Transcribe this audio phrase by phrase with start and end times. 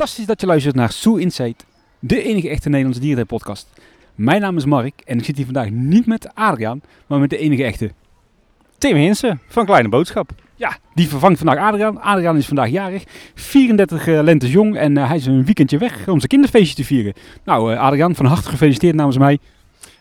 [0.00, 1.66] fantastisch dat je luistert naar Zoo Insight,
[1.98, 3.68] de enige echte Nederlandse dierenpodcast.
[4.14, 7.38] Mijn naam is Mark en ik zit hier vandaag niet met Adriaan, maar met de
[7.38, 7.92] enige echte.
[8.78, 10.30] Tim Hinsen van Kleine Boodschap.
[10.56, 12.00] Ja, die vervangt vandaag Adriaan.
[12.00, 13.04] Adriaan is vandaag jarig,
[13.34, 16.84] 34 uh, lentes jong en uh, hij is een weekendje weg om zijn kinderfeestje te
[16.84, 17.12] vieren.
[17.44, 19.38] Nou, uh, Adriaan, van harte gefeliciteerd namens mij.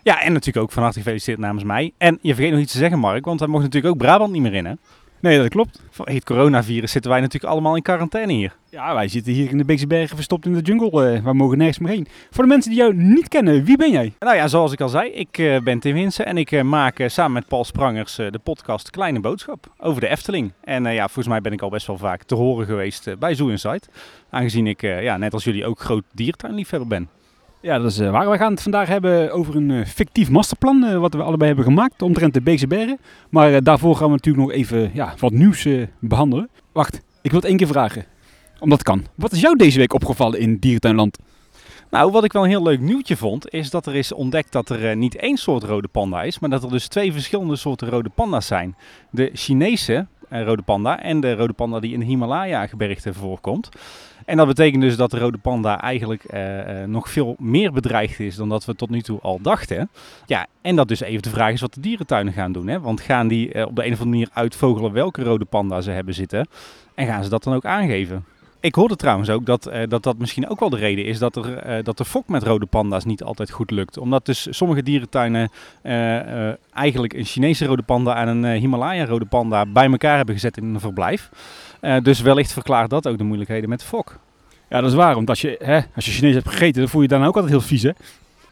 [0.03, 1.93] Ja, en natuurlijk ook van harte gefeliciteerd namens mij.
[1.97, 4.41] En je vergeet nog iets te zeggen, Mark, want hij mocht natuurlijk ook Brabant niet
[4.41, 4.73] meer in, hè?
[5.21, 5.81] Nee, dat klopt.
[5.89, 8.55] Vanwege het coronavirus zitten wij natuurlijk allemaal in quarantaine hier.
[8.69, 11.15] Ja, wij zitten hier in de Beekse Bergen verstopt in de jungle.
[11.15, 12.07] Uh, we mogen nergens meer heen.
[12.29, 14.13] Voor de mensen die jou niet kennen, wie ben jij?
[14.19, 17.03] Nou ja, zoals ik al zei, ik uh, ben Tim Winsen en ik uh, maak
[17.05, 20.51] samen met Paul Sprangers de podcast Kleine Boodschap over de Efteling.
[20.63, 23.47] En ja, volgens mij ben ik al best wel vaak te horen geweest bij Zoo
[23.47, 23.89] Insight.
[24.29, 27.18] Aangezien ik, ja, net als jullie, ook groot diertuinliefhebber ben.
[27.61, 28.29] Ja, dat is uh, waar.
[28.29, 31.65] We gaan het vandaag hebben over een uh, fictief masterplan uh, wat we allebei hebben
[31.65, 32.99] gemaakt omtrent de Beekse Bergen.
[33.29, 35.67] Maar daarvoor gaan we natuurlijk nog even ja, wat nieuws
[35.99, 36.49] behandelen.
[36.71, 38.05] Wacht, ik wil het één keer vragen.
[38.59, 39.05] Omdat kan.
[39.15, 41.17] Wat is jou deze week opgevallen in Dierentuinland?
[41.89, 44.69] Nou, wat ik wel een heel leuk nieuwtje vond, is dat er is ontdekt dat
[44.69, 48.09] er niet één soort rode panda is, maar dat er dus twee verschillende soorten rode
[48.09, 48.75] panda's zijn.
[49.11, 53.69] De Chinese rode panda en de rode panda die in de Himalaya-gebergte voorkomt.
[54.29, 58.35] En dat betekent dus dat de rode panda eigenlijk uh, nog veel meer bedreigd is
[58.35, 59.89] dan dat we tot nu toe al dachten.
[60.25, 62.67] Ja, en dat dus even de vraag is wat de dierentuinen gaan doen.
[62.67, 62.79] Hè?
[62.79, 65.91] Want gaan die uh, op de een of andere manier uitvogelen welke rode panda ze
[65.91, 66.47] hebben zitten?
[66.95, 68.25] En gaan ze dat dan ook aangeven?
[68.59, 71.83] Ik hoorde trouwens ook dat, dat dat misschien ook wel de reden is dat, er,
[71.83, 73.97] dat de fok met rode panda's niet altijd goed lukt.
[73.97, 75.49] Omdat dus sommige dierentuinen
[76.73, 80.63] eigenlijk een Chinese rode panda en een Himalaya rode panda bij elkaar hebben gezet in
[80.63, 81.29] een verblijf.
[82.03, 84.19] Dus wellicht verklaart dat ook de moeilijkheden met de fok.
[84.69, 85.15] Ja, dat is waar.
[85.15, 87.35] Want als je, hè, als je Chinees hebt gegeten, dan voel je je dan ook
[87.35, 87.91] altijd heel vies, hè?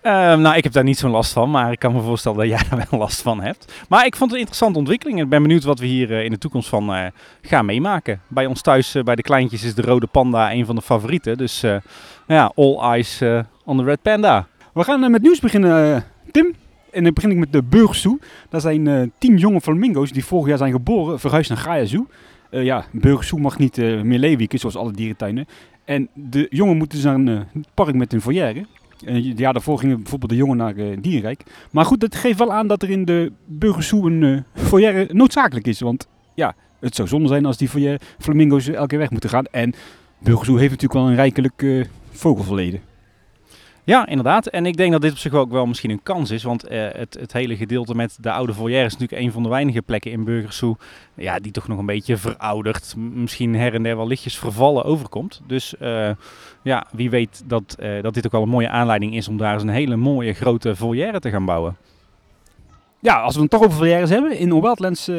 [0.03, 2.48] Uh, nou, ik heb daar niet zo'n last van, maar ik kan me voorstellen dat
[2.48, 3.73] jij daar wel last van hebt.
[3.89, 5.22] Maar ik vond het een interessante ontwikkeling.
[5.22, 7.05] Ik ben benieuwd wat we hier uh, in de toekomst van uh,
[7.42, 8.21] gaan meemaken.
[8.27, 11.37] Bij ons thuis, bij de kleintjes, is de rode panda een van de favorieten.
[11.37, 11.66] Dus
[12.27, 13.21] ja, all eyes
[13.66, 14.48] on the red panda.
[14.73, 16.55] We gaan met nieuws beginnen, Tim.
[16.92, 18.20] En dan begin ik met de Burgersoe.
[18.49, 22.08] Dat zijn tien jonge flamingo's die vorig jaar zijn geboren, verhuisd naar Gaia Zoo.
[22.49, 25.45] Ja, Burgersoe mag niet meer leeuwiken, zoals alle dierentuinen.
[25.85, 28.65] En de jongen moeten dus naar een park met een foyer.
[29.05, 31.43] En ja, daarvoor gingen bijvoorbeeld de jongen naar uh, Dierenrijk.
[31.71, 35.67] Maar goed, dat geeft wel aan dat er in de Burgersoe een uh, foyer noodzakelijk
[35.67, 35.80] is.
[35.80, 39.45] Want ja, het zou zonde zijn als die foyer flamingo's elke keer weg moeten gaan.
[39.45, 39.73] En
[40.19, 42.81] Burgersoe heeft natuurlijk wel een rijkelijk uh, vogelverleden.
[43.87, 44.48] Ja, inderdaad.
[44.48, 46.43] En ik denk dat dit op zich ook wel misschien een kans is.
[46.43, 49.49] Want uh, het, het hele gedeelte met de oude foyer is natuurlijk een van de
[49.49, 50.77] weinige plekken in Burgersoe.
[51.14, 52.95] Ja, die toch nog een beetje verouderd.
[52.98, 55.42] Misschien her en der wel lichtjes vervallen overkomt.
[55.45, 56.09] Dus uh,
[56.61, 59.53] ja, wie weet dat, uh, dat dit ook wel een mooie aanleiding is om daar
[59.53, 61.77] eens een hele mooie grote foyer te gaan bouwen.
[62.99, 64.37] Ja, als we het toch over foyers hebben.
[64.37, 65.11] In Wildlands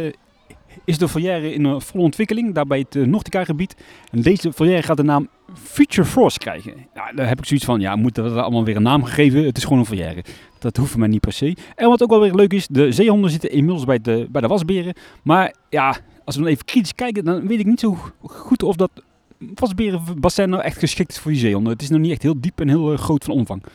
[0.85, 3.77] is de foyer in volle ontwikkeling, daarbij het uh, Nortica gebied.
[4.11, 6.75] En deze foyer gaat de naam Future Force krijgen.
[6.95, 9.45] Ja, daar heb ik zoiets van, ja, moeten we dat allemaal weer een naam gegeven?
[9.45, 10.25] Het is gewoon een foyer.
[10.59, 11.57] Dat hoeft mij niet per se.
[11.75, 14.47] En wat ook wel weer leuk is, de zeehonden zitten inmiddels bij de, bij de
[14.47, 14.95] wasberen.
[15.23, 18.77] Maar ja, als we dan even kritisch kijken, dan weet ik niet zo goed of
[18.77, 18.91] dat
[19.39, 21.73] wasberenbassin nou echt geschikt is voor die zeehonden.
[21.73, 23.63] Het is nog niet echt heel diep en heel uh, groot van omvang.
[23.63, 23.73] Kun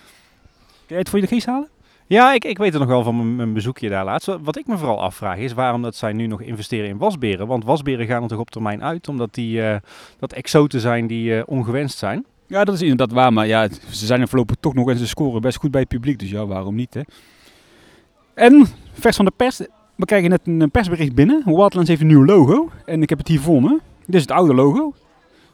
[0.88, 1.68] jij het voor je de geest halen?
[2.14, 4.38] Ja, ik, ik weet het nog wel van mijn bezoekje daar laatst.
[4.42, 7.48] Wat ik me vooral afvraag is waarom dat zij nu nog investeren in wasberen.
[7.48, 9.76] Want wasberen gaan er toch op termijn uit, omdat die uh,
[10.20, 12.26] dat exoten zijn die uh, ongewenst zijn.
[12.48, 13.34] Ja, dat is inderdaad waar.
[13.34, 15.90] Maar ja, ze zijn er voorlopig toch nog en ze scoren best goed bij het
[15.90, 16.20] publiek.
[16.20, 17.02] Dus ja, waarom niet, hè?
[18.34, 19.58] En, vers van de pers.
[19.96, 21.42] We krijgen net een persbericht binnen.
[21.46, 22.70] Wildlands heeft een nieuw logo.
[22.86, 23.80] En ik heb het hier voor me.
[24.06, 24.94] Dit is het oude logo.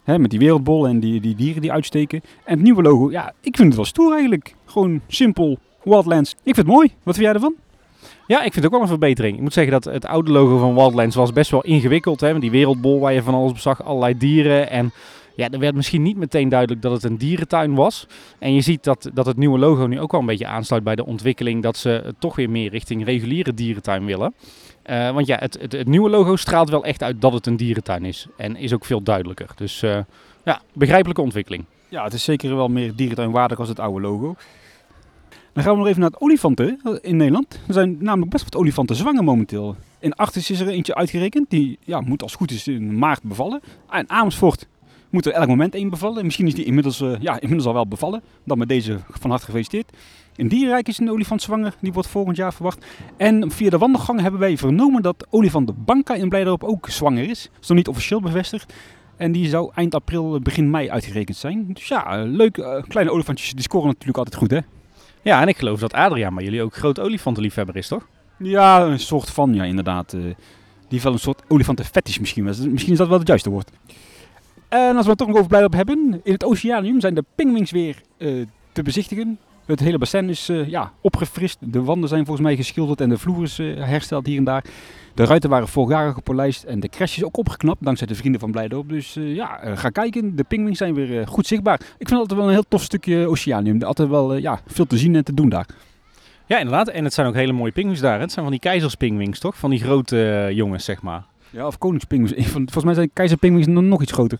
[0.03, 2.21] Hè, met die wereldbol en die, die dieren die uitsteken.
[2.45, 4.55] En het nieuwe logo, ja, ik vind het wel stoer eigenlijk.
[4.65, 6.31] Gewoon simpel, Wildlands.
[6.31, 6.87] Ik vind het mooi.
[7.03, 7.55] Wat vind jij ervan?
[8.27, 9.35] Ja, ik vind het ook wel een verbetering.
[9.35, 12.19] Ik moet zeggen dat het oude logo van Wildlands was best wel ingewikkeld.
[12.19, 12.39] Hè?
[12.39, 14.69] Die wereldbol waar je van alles zag, allerlei dieren.
[14.69, 14.91] En
[15.35, 18.07] ja, er werd misschien niet meteen duidelijk dat het een dierentuin was.
[18.39, 20.95] En je ziet dat, dat het nieuwe logo nu ook wel een beetje aansluit bij
[20.95, 24.33] de ontwikkeling dat ze toch weer meer richting reguliere dierentuin willen.
[24.89, 27.57] Uh, want ja, het, het, het, nieuwe logo straalt wel echt uit dat het een
[27.57, 28.27] dierentuin is.
[28.37, 29.49] En is ook veel duidelijker.
[29.55, 29.97] Dus uh,
[30.45, 31.65] ja, begrijpelijke ontwikkeling.
[31.89, 34.35] Ja, het is zeker wel meer dierentuinwaardig als het oude logo.
[35.59, 37.59] Dan gaan we nog even naar het olifanten in Nederland.
[37.67, 39.75] Er zijn namelijk best wat olifanten zwanger momenteel.
[39.99, 41.49] In Artis is er eentje uitgerekend.
[41.49, 43.61] Die ja, moet als goed is in maart bevallen.
[43.89, 44.67] En Amersfoort
[45.09, 46.25] moet er elk moment één bevallen.
[46.25, 48.21] Misschien is die inmiddels, uh, ja, inmiddels al wel bevallen.
[48.43, 49.97] Dan met deze van harte gefeliciteerd.
[50.35, 51.75] In Dierenrijk is een olifant zwanger.
[51.81, 52.85] Die wordt volgend jaar verwacht.
[53.17, 57.29] En via de wandelgang hebben wij vernomen dat olifant de Banca in Blijdorp ook zwanger
[57.29, 57.49] is.
[57.53, 58.73] Dat is nog niet officieel bevestigd.
[59.17, 61.73] En die zou eind april, begin mei uitgerekend zijn.
[61.73, 62.83] Dus ja, leuk.
[62.87, 64.59] Kleine olifantjes, die scoren natuurlijk altijd goed, hè?
[65.21, 68.07] Ja, en ik geloof dat Adriaan maar jullie ook groot olifantenliefhebber is, toch?
[68.37, 70.13] Ja, een soort van, ja, inderdaad.
[70.13, 70.33] Uh,
[70.87, 72.43] die wel een soort olifantenfetish misschien.
[72.43, 73.71] Misschien is dat wel het juiste woord.
[74.67, 77.71] En als we het toch nog over Blijdorp hebben, in het Oceanium zijn de pingwings
[77.71, 78.33] weer eh,
[78.71, 79.39] te bezichtigen.
[79.65, 81.57] Het hele bassin is eh, ja, opgefrist.
[81.59, 84.63] De wanden zijn volgens mij geschilderd en de vloer is hersteld hier en daar.
[85.19, 88.39] De ruiten waren vorig jaar gepolijst en de crash is ook opgeknapt dankzij de vrienden
[88.39, 88.89] van Blijdorp.
[88.89, 90.35] Dus eh, ja, eh, ga kijken.
[90.35, 91.75] De pingwings zijn weer eh, goed zichtbaar.
[91.75, 93.81] Ik vind het altijd wel een heel tof stukje Oceanium.
[93.81, 95.65] Altijd wel ja, veel te zien en te doen daar.
[96.45, 96.87] Ja, inderdaad.
[96.87, 98.15] En het zijn ook hele mooie pinguïns daar.
[98.15, 98.21] hè.
[98.21, 99.57] Het zijn van die keizerspingwings, toch?
[99.57, 101.23] Van die grote jongens, zeg maar.
[101.49, 102.47] Ja, of koningspingwings.
[102.51, 104.39] Volgens mij zijn keizerpingwings nog iets groter.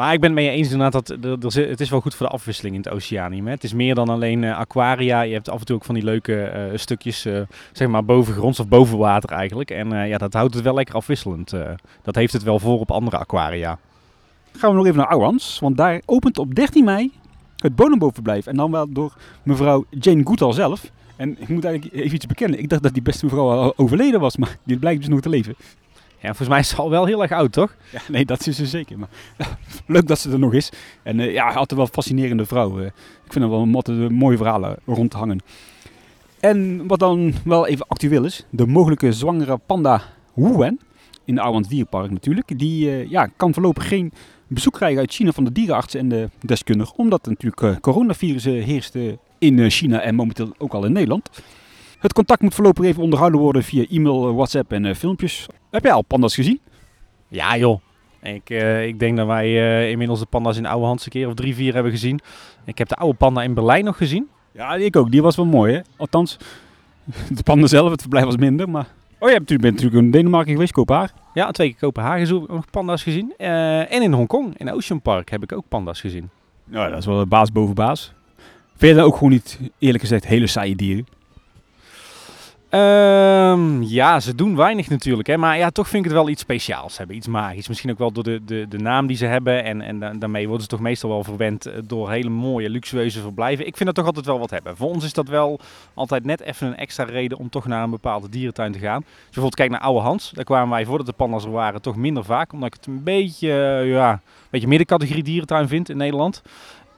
[0.00, 2.26] Maar ik ben het met je eens inderdaad dat er, het is wel goed voor
[2.26, 3.46] de afwisseling in het oceanium.
[3.46, 3.52] Hè.
[3.52, 5.20] Het is meer dan alleen eh, aquaria.
[5.20, 7.40] Je hebt af en toe ook van die leuke eh, stukjes, eh,
[7.72, 9.70] zeg maar bovengronds of boven water eigenlijk.
[9.70, 11.54] En ja, dat houdt het wel lekker afwisselend.
[12.02, 13.78] dat heeft het wel voor op andere aquaria.
[14.52, 17.12] Gaan we nog even naar Ouwans, want daar opent op 13 mei
[17.56, 18.46] het bodembovenverblijf.
[18.46, 20.90] En dan wel door mevrouw Jane Goodall zelf.
[21.16, 22.58] En ik moet eigenlijk even iets bekennen.
[22.58, 25.28] Ik dacht dat die beste mevrouw al overleden was, maar die blijkt dus nog te
[25.28, 25.54] leven.
[26.20, 27.76] Ja, volgens mij is ze al wel heel erg oud, toch?
[27.92, 28.98] Ja, nee, dat is ze zeker.
[28.98, 29.08] Maar
[29.86, 30.70] leuk dat ze er nog is.
[31.02, 32.78] En eh, ja, altijd wel een fascinerende vrouw.
[32.80, 32.86] eh.
[33.24, 35.40] ik vind er wel altijd eh, mooie verhalen rond te hangen.
[36.40, 40.02] En wat dan wel even actueel is, de mogelijke zwangere panda
[40.34, 40.80] Wuwen,
[41.24, 44.12] in de Ouwans Dierenpark natuurlijk, die ja, kan voorlopig geen
[44.50, 49.12] bezoek krijgen uit China van de dierenartsen en de deskundigen, omdat natuurlijk coronavirus heerst eh,
[49.38, 51.30] in China en momenteel ook al in Nederland.
[52.00, 55.46] Het contact moet voorlopig even onderhouden worden via e-mail, eh, WhatsApp en eh, filmpjes.
[55.70, 56.60] Heb jij al panda's gezien?
[57.28, 57.80] Ja, joh.
[58.22, 61.34] Ik, eh, ik denk dat wij inmiddels de panda's in Oude Hans een keer of
[61.34, 62.20] drie, vier hebben gezien.
[62.64, 64.28] Ik heb de oude panda in Berlijn nog gezien.
[64.52, 65.10] Ja, ik ook.
[65.10, 65.80] Die was wel mooi, hè?
[65.96, 66.36] Althans,
[67.36, 68.86] de panda zelf, het verblijf was minder, maar...
[69.18, 71.16] Oh, je bent natuurlijk in Denemarken geweest, Kopenhagen.
[71.34, 73.34] Ja, twee keer Kopenhagen ik nog panda's gezien.
[73.36, 76.30] En in Hongkong, in Ocean Park, heb ik ook panda's gezien.
[76.64, 78.12] Nou, dat is wel baas boven baas.
[78.76, 81.06] Vind je dat ook gewoon niet, eerlijk gezegd, hele saaie dieren?
[82.70, 85.28] Ehm, ja, ze doen weinig natuurlijk.
[85.28, 85.36] Hè?
[85.36, 87.16] Maar ja, toch vind ik het wel iets speciaals hebben.
[87.16, 87.68] Iets magisch.
[87.68, 89.64] Misschien ook wel door de, de, de naam die ze hebben.
[89.64, 93.20] En, en da- daarmee worden ze toch meestal wel verwend eh, door hele mooie, luxueuze
[93.20, 93.66] verblijven.
[93.66, 94.76] Ik vind dat toch altijd wel wat hebben.
[94.76, 95.60] Voor ons is dat wel
[95.94, 98.96] altijd net even een extra reden om toch naar een bepaalde dierentuin te gaan.
[98.96, 100.30] Als je bijvoorbeeld kijkt naar Oude Hans.
[100.30, 102.52] Daar kwamen wij voordat de pandas er waren toch minder vaak.
[102.52, 103.48] Omdat ik het een beetje,
[103.80, 104.20] eh, ja, een
[104.50, 106.42] beetje middencategorie dierentuin vind in Nederland.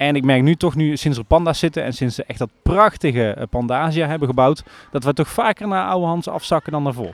[0.03, 2.51] En ik merk nu toch, nu sinds er panda's zitten en sinds ze echt dat
[2.63, 7.13] prachtige eh, Pandasia hebben gebouwd, dat we toch vaker naar oude Hans afzakken dan daarvoor.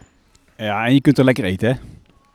[0.56, 1.74] Ja, en je kunt er lekker eten, hè?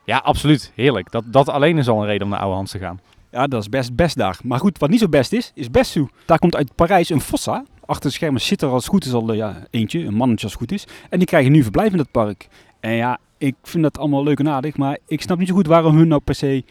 [0.04, 0.72] Ja, absoluut.
[0.74, 1.10] Heerlijk.
[1.10, 3.00] Dat, dat alleen is al een reden om naar oude Hans te gaan.
[3.30, 4.38] Ja, dat is best best daar.
[4.42, 6.08] Maar goed, wat niet zo best is, is Bessu.
[6.26, 7.64] Daar komt uit Parijs een fossa.
[7.86, 10.44] Achter de schermen zit er als het goed is al eh, ja, eentje, een mannetje
[10.44, 10.86] als het goed is.
[11.10, 12.48] En die krijgen nu verblijf in dat park.
[12.80, 15.66] En ja, ik vind dat allemaal leuk en aardig, maar ik snap niet zo goed
[15.66, 16.64] waarom hun nou per se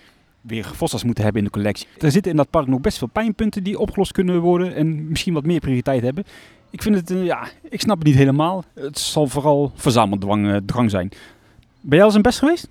[0.44, 1.88] weer fossas moeten hebben in de collectie.
[2.00, 5.34] Er zitten in dat park nog best veel pijnpunten die opgelost kunnen worden en misschien
[5.34, 6.24] wat meer prioriteit hebben.
[6.70, 8.64] Ik vind het, eh, ja, ik snap het niet helemaal.
[8.74, 11.10] Het zal vooral verzameldrang eh, drang zijn.
[11.82, 12.68] Ben jij al een best geweest?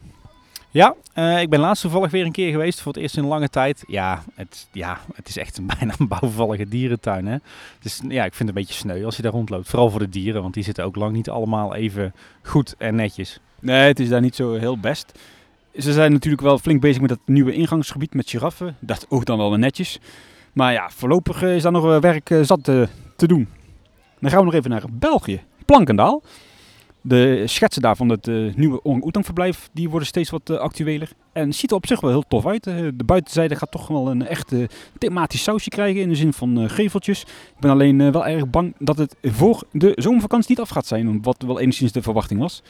[0.71, 3.49] Ja, eh, ik ben laatst toevallig weer een keer geweest voor het eerst in lange
[3.49, 3.85] tijd.
[3.87, 7.27] Ja, het, ja, het is echt een, bijna een bouwvallige dierentuin.
[7.27, 7.37] Hè?
[7.81, 9.69] Dus ja, ik vind het een beetje sneu als je daar rondloopt.
[9.69, 13.41] Vooral voor de dieren, want die zitten ook lang niet allemaal even goed en netjes.
[13.61, 15.19] Nee, het is daar niet zo heel best.
[15.77, 18.77] Ze zijn natuurlijk wel flink bezig met dat nieuwe ingangsgebied met giraffen.
[18.81, 19.99] Dat ook dan wel netjes.
[20.53, 22.83] Maar ja, voorlopig eh, is daar nog wel werk eh, zat eh,
[23.17, 23.49] te doen.
[24.21, 25.43] Dan gaan we nog even naar België.
[25.65, 26.23] Plankendaal.
[27.05, 31.11] De schetsen daar van het eh, nieuwe orang die worden steeds wat eh, actueler.
[31.33, 32.67] En ziet er op zich wel heel tof uit.
[32.67, 34.65] Eh, de buitenzijde gaat toch wel een echt eh,
[34.99, 37.21] thematisch sausje krijgen in de zin van eh, geveltjes.
[37.23, 40.87] Ik ben alleen eh, wel erg bang dat het voor de zomervakantie niet af gaat
[40.87, 41.23] zijn.
[41.23, 42.63] Wat wel enigszins de verwachting was.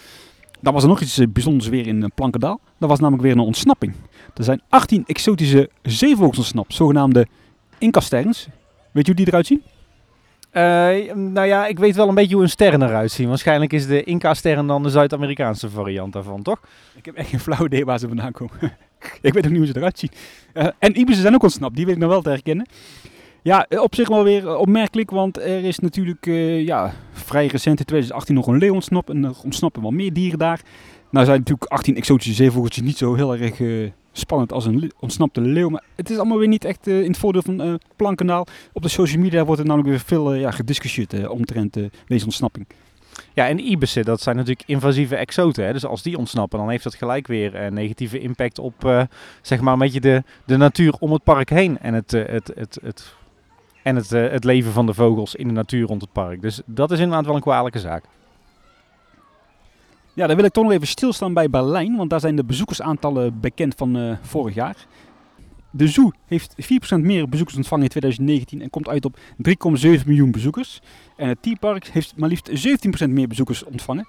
[0.62, 2.60] Dan was er nog iets eh, bijzonders weer in eh, Plankendaal.
[2.78, 3.94] Dat was namelijk weer een ontsnapping.
[4.34, 7.26] Er zijn 18 exotische zeevogels ontsnapt, zogenaamde
[7.78, 8.48] incasterns.
[8.92, 9.62] Weet je hoe die eruit zien?
[10.50, 13.28] Eh, nou ja, ik weet wel een beetje hoe een sterren eruit zien.
[13.28, 16.60] Waarschijnlijk is de Inca-sterren dan de Zuid-Amerikaanse variant daarvan, toch?
[16.94, 18.56] Ik heb echt geen flauw idee waar ze vandaan komen.
[19.20, 20.10] ik weet ook niet hoe ze eruit zien.
[20.78, 22.66] En ibissen zijn ook ontsnapt, die weet ik nog wel te herkennen.
[23.44, 27.46] Ja, eh, op zich wel weer eh, opmerkelijk, want er is natuurlijk eh, ja, vrij
[27.46, 29.10] recent in 2018 nog een leeuw ontsnapt.
[29.10, 30.60] En er ontsnappen wel meer dieren daar.
[31.10, 33.60] Nou zijn natuurlijk 18 exotische zeevogeltjes niet zo heel erg
[34.12, 35.68] spannend als een ontsnapte leeuw.
[35.68, 38.46] Maar het is allemaal weer niet echt in het voordeel van Plankendaal.
[38.72, 42.66] Op de social media wordt er namelijk weer veel ja, gediscussieerd omtrent deze ontsnapping.
[43.34, 45.64] Ja, en ibissen, dat zijn natuurlijk invasieve exoten.
[45.64, 45.72] Hè?
[45.72, 49.06] Dus als die ontsnappen, dan heeft dat gelijk weer een negatieve impact op
[49.42, 51.78] zeg maar een beetje de, de natuur om het park heen.
[51.78, 53.14] En, het, het, het, het,
[53.82, 56.42] en het, eh, het leven van de vogels in de natuur rond het park.
[56.42, 58.04] Dus dat is inderdaad wel een kwalijke zaak.
[60.14, 63.40] Ja, dan wil ik toch nog even stilstaan bij Berlijn, want daar zijn de bezoekersaantallen
[63.40, 64.76] bekend van eh, vorig jaar.
[65.70, 70.30] De zoo heeft 4% meer bezoekers ontvangen in 2019 en komt uit op 3,7 miljoen
[70.30, 70.80] bezoekers.
[71.16, 72.50] En het T-Park heeft maar liefst
[73.06, 74.06] 17% meer bezoekers ontvangen.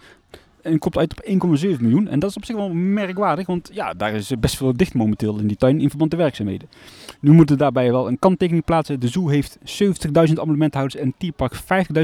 [0.63, 2.07] En komt uit op 1,7 miljoen.
[2.07, 5.39] En dat is op zich wel merkwaardig, want ja, daar is best veel dicht momenteel
[5.39, 6.69] in die tuin in verband met de werkzaamheden.
[7.19, 8.99] Nu moeten daarbij wel een kanttekening plaatsen.
[8.99, 11.61] De zoo heeft 70.000 abonnementhouders en Tierpark 50.000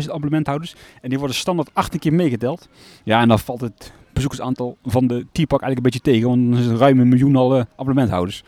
[0.07, 0.75] abonnementhouders.
[1.01, 2.69] En die worden standaard 18 keer meegeteld.
[3.03, 6.71] Ja, en dan valt het bezoekersaantal van de Tierpark eigenlijk een beetje tegen, want is
[6.71, 8.43] het ruim een miljoen al abonnementhouders.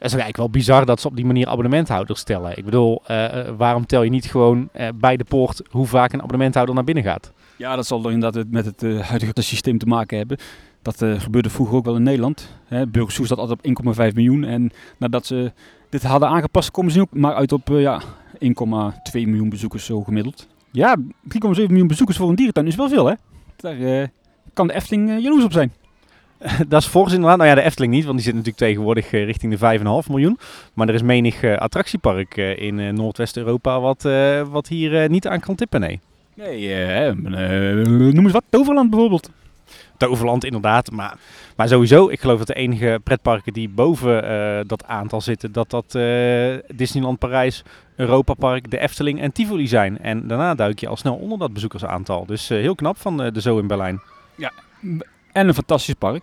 [0.00, 2.58] Het is eigenlijk wel bizar dat ze op die manier abonnementhouders stellen.
[2.58, 6.22] Ik bedoel, uh, waarom tel je niet gewoon uh, bij de poort hoe vaak een
[6.22, 7.32] abonnementhouder naar binnen gaat?
[7.60, 10.38] Ja, dat zal inderdaad met het uh, huidige systeem te maken hebben.
[10.82, 12.56] Dat gebeurde vroeger ook wel in Nederland.
[12.88, 14.44] Burgersoe staat altijd op 1,5 miljoen.
[14.44, 15.52] En nadat ze
[15.88, 18.08] dit hadden aangepast, komen ze nu ook maar uit op ja, 1,2
[19.12, 20.48] miljoen bezoekers zo gemiddeld.
[20.70, 21.06] Ja, 3,7
[21.40, 23.14] miljoen bezoekers voor een dierentuin is wel veel hè.
[23.56, 24.10] Daar
[24.52, 25.72] kan de Efteling jaloers op zijn.
[26.68, 27.38] dat is fors inderdaad.
[27.38, 30.38] Nou ja, de Efteling niet, want die zit natuurlijk tegenwoordig richting de 5,5 miljoen.
[30.74, 34.02] Maar er is menig attractiepark in Noordwest-Europa wat,
[34.50, 36.00] wat hier niet aan kan tippen, nee.
[36.40, 37.14] Nee,
[38.12, 38.44] noem eens wat.
[38.48, 39.30] Toverland bijvoorbeeld.
[39.96, 41.16] Toverland inderdaad, maar,
[41.56, 45.92] maar sowieso, ik geloof dat de enige pretparken die boven dat aantal zitten, dat dat
[46.74, 47.62] Disneyland Parijs,
[47.96, 49.98] Europa Park, de Efteling en Tivoli zijn.
[49.98, 52.26] En daarna duik je al snel onder dat bezoekersaantal.
[52.26, 54.00] Dus heel knap van de Zoo in Berlijn.
[54.34, 54.52] Ja,
[55.32, 56.22] en een fantastisch park.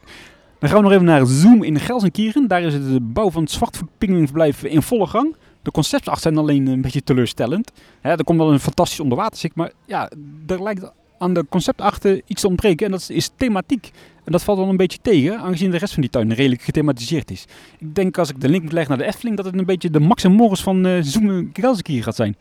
[0.59, 2.47] Dan gaan we nog even naar Zoom in Gelsenkirchen.
[2.47, 5.35] Daar is de bouw van het zwartvoetpinguïnverblijf in volle gang.
[5.67, 7.71] De concepten zijn alleen een beetje teleurstellend.
[8.01, 10.09] er komt wel een fantastisch onderwaterzik, maar ja,
[10.47, 13.91] er lijkt aan de conceptachter iets te ontbreken en dat is thematiek.
[14.23, 17.31] En dat valt wel een beetje tegen, aangezien de rest van die tuin redelijk gethematiseerd
[17.31, 17.45] is.
[17.77, 19.89] Ik denk als ik de link moet leggen naar de Efteling, dat het een beetje
[19.89, 22.35] de Max en Morris van uh, Zoom in Gelsenkirchen gaat zijn.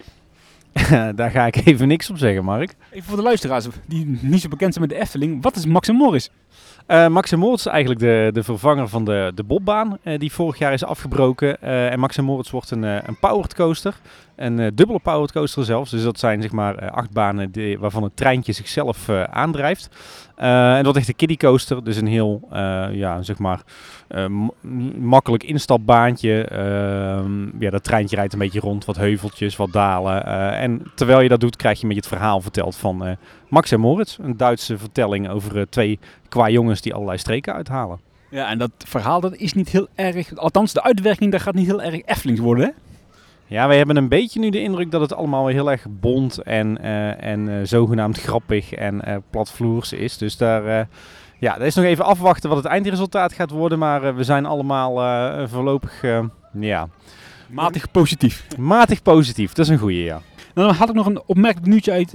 [1.17, 2.75] Daar ga ik even niks op zeggen, Mark.
[2.91, 5.43] Even voor de luisteraars die niet zo bekend zijn met de Efteling.
[5.43, 6.31] Wat is Max en Morris?
[6.89, 10.73] Uh, Moritz is eigenlijk de, de vervanger van de, de bobbaan uh, die vorig jaar
[10.73, 11.57] is afgebroken.
[11.63, 13.95] Uh, en Max Moritz wordt een, een powered coaster.
[14.37, 15.91] Een dubbele powered coaster zelfs.
[15.91, 19.89] Dus dat zijn zeg maar acht banen die, waarvan het treintje zichzelf aandrijft.
[20.37, 21.85] en dat is de kiddie coaster.
[21.85, 22.49] Dus een heel
[22.93, 23.61] ja, zeg maar,
[24.99, 26.45] makkelijk instapbaantje.
[26.45, 28.85] Ehm, ja, dat treintje rijdt een beetje rond.
[28.85, 30.25] Wat heuveltjes, wat dalen.
[30.55, 33.17] en terwijl je dat doet krijg je met je het verhaal verteld van
[33.49, 34.19] Max en Moritz.
[34.19, 38.01] Een Duitse vertelling over twee qua jongens die allerlei streken uithalen.
[38.31, 41.67] Ja, en dat verhaal dat is niet heel erg, althans de uitwerking daar gaat niet
[41.67, 42.75] heel erg Eftelings worden?
[43.49, 46.79] Ja, wij hebben een beetje nu de indruk dat het allemaal heel erg bont en,
[46.81, 50.19] uh, en uh, zogenaamd grappig en uh, platvloers is.
[50.19, 50.89] Dus daar,
[51.39, 53.79] ja, dat is nog even afwachten wat het eindresultaat gaat worden.
[53.79, 54.95] Maar we zijn allemaal
[55.49, 56.03] voorlopig,
[56.61, 56.89] ja...
[57.49, 58.47] Matig positief.
[58.59, 60.21] Matig positief, dat is een goede, ja.
[60.55, 62.15] Dan had ik nog een opmerkelijk nieuwtje uit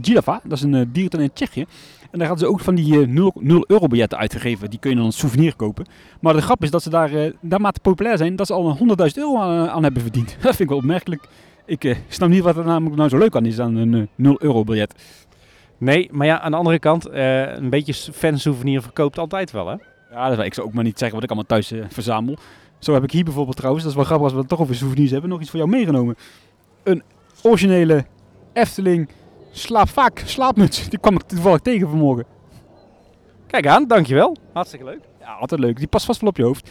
[0.00, 0.40] Gilava.
[0.44, 1.66] Dat is een dierentuin in Tsjechië.
[2.10, 4.70] En daar hadden ze ook van die 0, eh, 0 euro biljetten uitgegeven.
[4.70, 5.86] Die kun je dan als souvenir kopen.
[6.20, 9.18] Maar de grap is dat ze daar, uh, daarmate populair zijn, dat ze al 100.000
[9.18, 10.28] euro aan, aan, hebben verdiend.
[10.42, 11.28] Dat vind ik wel opmerkelijk.
[11.66, 14.64] Ik snap niet wat er namelijk nou zo leuk aan is aan een 0 euro
[14.64, 14.94] biljet.
[15.78, 19.76] Nee, maar ja, aan de andere kant, een beetje fansouvenir verkoopt altijd wel hè?
[20.10, 22.36] Ja, dat, ik zou ook maar niet zeggen wat ik allemaal thuis verzamel.
[22.78, 24.74] Zo heb ik hier bijvoorbeeld trouwens, dat is wel grappig als we het toch over
[24.74, 26.16] souvenirs hebben, nog iets voor jou meegenomen.
[26.82, 27.02] Een
[27.42, 28.04] originele
[28.52, 29.08] Efteling
[29.50, 30.88] slaap vaak slaapmuts.
[30.88, 32.24] Die kwam ik toevallig tegen vanmorgen.
[33.46, 34.36] Kijk aan, dankjewel.
[34.52, 35.00] Hartstikke leuk.
[35.20, 35.76] Ja, altijd leuk.
[35.76, 36.70] Die past vast wel op je hoofd.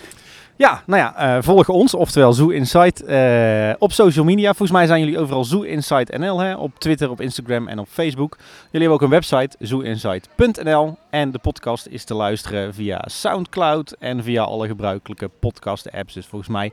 [0.60, 4.48] Ja, nou ja, uh, volg ons, oftewel Zoo Insight, uh, op social media.
[4.48, 6.56] Volgens mij zijn jullie overal Zoo Insight NL, hè?
[6.56, 8.38] op Twitter, op Instagram en op Facebook.
[8.72, 10.98] Jullie hebben ook een website, zooinsight.nl.
[11.10, 16.14] En de podcast is te luisteren via Soundcloud en via alle gebruikelijke podcast-apps.
[16.14, 16.72] Dus volgens mij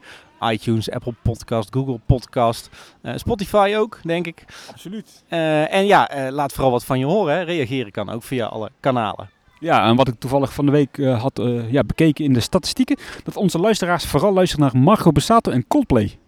[0.50, 2.71] iTunes, Apple Podcast, Google Podcast,
[3.02, 4.45] uh, Spotify ook, denk ik.
[4.71, 5.25] Absoluut.
[5.28, 7.35] en ja, laat vooral wat van je horen.
[7.35, 7.43] Hè?
[7.43, 9.36] Reageren kan ook via alle kanalen.
[9.61, 12.41] Ja, en wat ik toevallig van de week uh, had uh, ja, bekeken in de
[12.41, 16.19] statistieken, dat onze luisteraars vooral luisteren naar Marco Bassato en Coldplay.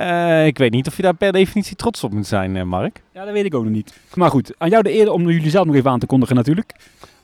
[0.00, 3.02] Uh, ik weet niet of je daar per definitie trots op moet zijn, Mark.
[3.12, 3.98] Ja, dat weet ik ook nog niet.
[4.14, 6.74] Maar goed, aan jou de eer om jullie zelf nog even aan te kondigen natuurlijk.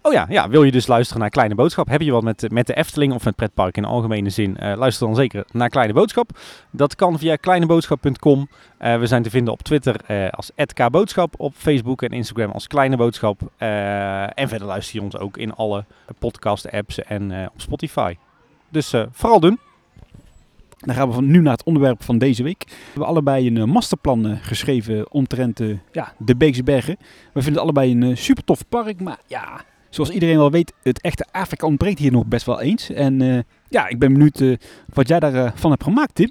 [0.04, 1.88] Oh ja, ja, wil je dus luisteren naar Kleine Boodschap?
[1.88, 4.56] Heb je wat met, met de Efteling of met pretpark in algemene zin?
[4.62, 6.38] Uh, luister dan zeker naar Kleine Boodschap.
[6.70, 8.48] Dat kan via kleineboodschap.com.
[8.80, 12.66] Uh, we zijn te vinden op Twitter uh, als @kboodschap, op Facebook en Instagram als
[12.66, 13.40] Kleine Boodschap.
[13.58, 15.84] en verder luister je ons ook in alle
[16.18, 18.16] podcast-apps en op Spotify.
[18.68, 19.58] Dus vooral doen.
[20.76, 22.64] Dan gaan we van nu naar het onderwerp van deze week.
[22.66, 25.60] We hebben allebei een masterplan geschreven omtrent
[25.92, 26.96] ja, de Beekse Bergen.
[27.32, 29.64] We vinden het allebei een super tof park, maar ja,
[29.94, 32.90] zoals iedereen wel weet, het echte Afrika ontbreekt hier nog best wel eens.
[32.90, 34.56] En uh, ja, ik ben benieuwd uh,
[34.92, 36.30] wat jij daarvan uh, hebt gemaakt, Tim.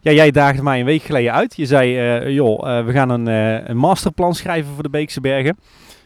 [0.00, 1.56] Ja, jij daagde mij een week geleden uit.
[1.56, 3.26] Je zei, joh, we gaan een,
[3.70, 5.56] een, masterplan schrijven voor de Beekse Bergen.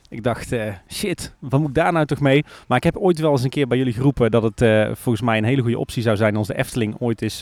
[0.09, 0.55] Ik dacht,
[0.93, 2.45] shit, wat moet ik daar nou toch mee?
[2.69, 4.59] Maar ik heb ooit wel eens een keer bij jullie geroepen dat het
[4.99, 7.39] volgens mij een hele goede optie zou zijn als de Efteling ooit eens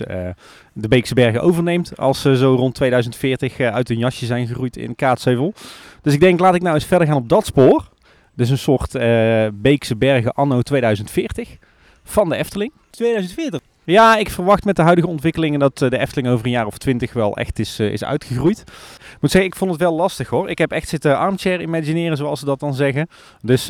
[0.72, 1.98] de Beekse Bergen overneemt.
[1.98, 5.54] Als ze zo rond 2040 uit hun jasje zijn gegroeid in Kaatsheuvel.
[6.02, 7.88] Dus ik denk, laat ik nou eens verder gaan op dat spoor.
[8.36, 11.56] Dus een soort eh, Beekse Bergen anno 2040
[12.04, 12.72] van de Efteling.
[12.90, 13.60] 2040.
[13.84, 16.78] Ja, ik verwacht met de huidige ontwikkelingen dat eh, de Efteling over een jaar of
[16.78, 18.58] twintig wel echt is, eh, is uitgegroeid.
[18.60, 20.50] Ik moet zeggen, ik vond het wel lastig hoor.
[20.50, 23.08] Ik heb echt zitten armchair imagineren, zoals ze dat dan zeggen.
[23.42, 23.64] Dus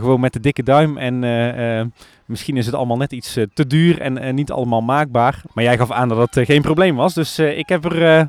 [0.00, 0.98] gewoon met de dikke duim.
[0.98, 1.92] En
[2.24, 5.42] misschien is het allemaal net iets te duur en niet allemaal maakbaar.
[5.52, 7.14] Maar jij gaf aan dat dat geen probleem was.
[7.14, 8.28] Dus ik heb er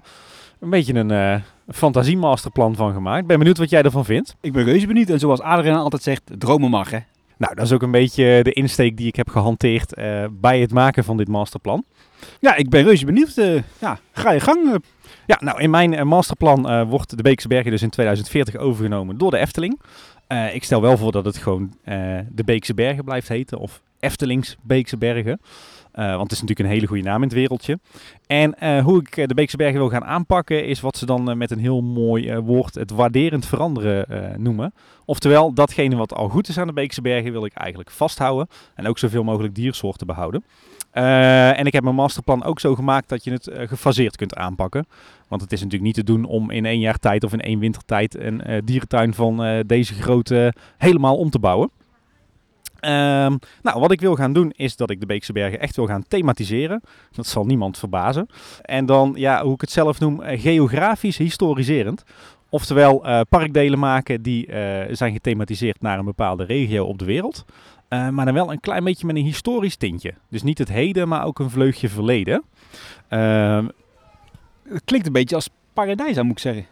[0.59, 1.35] een beetje een eh
[1.73, 3.27] fantasiemasterplan van gemaakt.
[3.27, 4.35] Ben benieuwd wat jij ervan vindt.
[4.41, 5.09] Ik ben reuze benieuwd.
[5.09, 6.99] En zoals Adriaan altijd zegt, dromen mag hè.
[7.37, 10.71] Nou, dat is ook een beetje de insteek die ik heb gehanteerd eh, bij het
[10.73, 11.83] maken van dit masterplan.
[12.39, 13.37] Ja, ik ben reuze benieuwd.
[13.37, 14.83] eh, ja, ga je gang.
[15.25, 19.37] Ja, nou in mijn masterplan wordt de Beekse Bergen dus in 2040 overgenomen door de
[19.37, 19.81] Efteling.
[20.53, 21.73] Ik stel wel voor dat het gewoon
[22.29, 25.39] de Beekse Bergen blijft heten of Eftelings Beekse Bergen.
[25.97, 27.79] Eh, want het is natuurlijk een hele goede naam in het wereldje.
[28.27, 31.37] En eh, hoe ik eh, de Beekse Bergen wil gaan aanpakken is wat ze dan
[31.37, 34.05] met een heel mooi woord het waarderend veranderen
[34.41, 34.73] noemen.
[35.05, 38.87] Oftewel, datgene wat al goed is aan de Beekse Bergen wil ik eigenlijk vasthouden en
[38.87, 40.43] ook zoveel mogelijk diersoorten behouden.
[40.91, 44.87] Eh, en ik heb mijn masterplan ook zo gemaakt dat je het gefaseerd kunt aanpakken.
[45.27, 47.59] Want het is natuurlijk niet te doen om in één jaar tijd of in één
[47.59, 51.69] wintertijd een eh, dierentuin van deze grootte helemaal om te bouwen.
[52.79, 55.85] Ehm, nou, wat ik wil gaan doen is dat ik de Beekse Bergen echt wil
[55.85, 56.81] gaan thematiseren.
[57.11, 58.27] Dat zal niemand verbazen.
[58.61, 62.03] En dan, ja, hoe ik het zelf noem, eh, geografisch historiserend.
[62.49, 67.45] Oftewel eh, parkdelen maken die eh, zijn gethematiseerd naar een bepaalde regio op de wereld.
[67.89, 70.13] Maar dan wel een klein beetje met een historisch tintje.
[70.29, 72.43] Dus niet het heden, maar ook een vleugje verleden.
[73.07, 73.67] Ehm,
[74.69, 76.65] Het klinkt een beetje als paradijs, moet ik zeggen.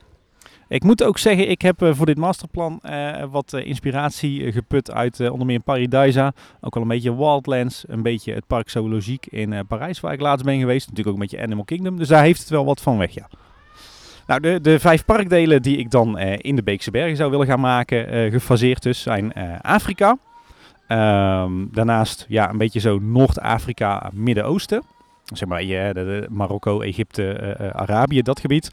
[0.68, 4.92] Ik moet ook zeggen, ik heb eh, voor dit masterplan eh, wat eh, inspiratie geput
[4.92, 6.34] uit onder meer Paradisa.
[6.62, 10.46] Ook wel een beetje Wildlands, een beetje het Parc Zoologique in Parijs waar ik laatst
[10.46, 10.88] ben geweest.
[10.88, 13.28] Natuurlijk ook een beetje Animal Kingdom, dus daar heeft het wel wat van weg, ja.
[14.28, 17.60] Nou, de, de vijf parkdelen die ik dan in de Beekse Bergen zou willen gaan
[17.60, 20.18] maken, gefaseerd dus, zijn Afrika.
[20.88, 24.84] Ehm, daarnaast ja, een beetje zo Noord-Afrika, Midden-Oosten.
[25.24, 28.72] Zeg maar je, Marokko, Egypte, Arabië, dat gebied.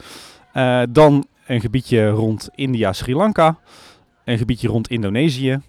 [0.53, 3.59] Eh, dan een gebiedje rond India, Sri Lanka.
[4.25, 5.61] Een gebiedje rond Indonesië.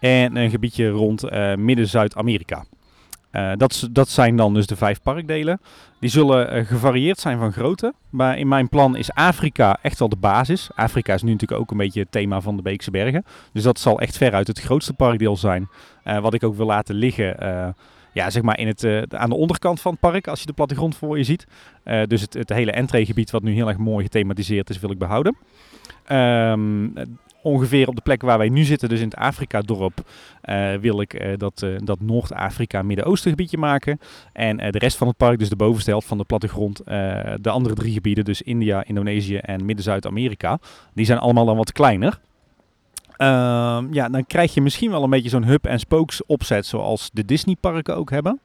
[0.00, 2.64] En een gebiedje rond eh, Midden-Zuid-Amerika.
[3.30, 5.60] Eh, dat, dat zijn dan dus de vijf parkdelen.
[6.00, 7.94] Die zullen eh, gevarieerd zijn van grootte.
[8.10, 10.70] Maar in mijn plan is Afrika echt wel de basis.
[10.74, 13.24] Afrika is nu natuurlijk ook een beetje het thema van de Beekse Bergen.
[13.52, 15.68] Dus dat zal echt veruit het grootste parkdeel zijn.
[16.20, 17.36] Wat ik ook wil laten liggen.
[18.12, 20.52] Ja, zeg maar in het, eh, aan de onderkant van het park, als je de
[20.52, 21.46] plattegrond voor je ziet.
[21.82, 24.98] Eh, dus het, het hele entreegebied, wat nu heel erg mooi gethematiseerd is, wil ik
[24.98, 25.36] behouden.
[26.04, 27.04] Ehm, eh,
[27.42, 30.00] ongeveer op de plek waar wij nu zitten, dus in het Afrika-dorp,
[30.40, 34.00] eh, wil ik dat, dat Noord-Afrika Midden-Oosten gebiedje maken.
[34.32, 36.82] En de rest van het park, dus de bovenste helft van de plattegrond,
[37.40, 40.58] de andere drie gebieden, dus India, Indonesië en Midden-Zuid-Amerika,
[40.94, 42.20] die zijn allemaal dan wat kleiner.
[43.20, 47.96] Ehm, ja, dan krijg je misschien wel een beetje zo'n hub-en-spokes opzet zoals de Disney-parken
[47.96, 48.40] ook hebben.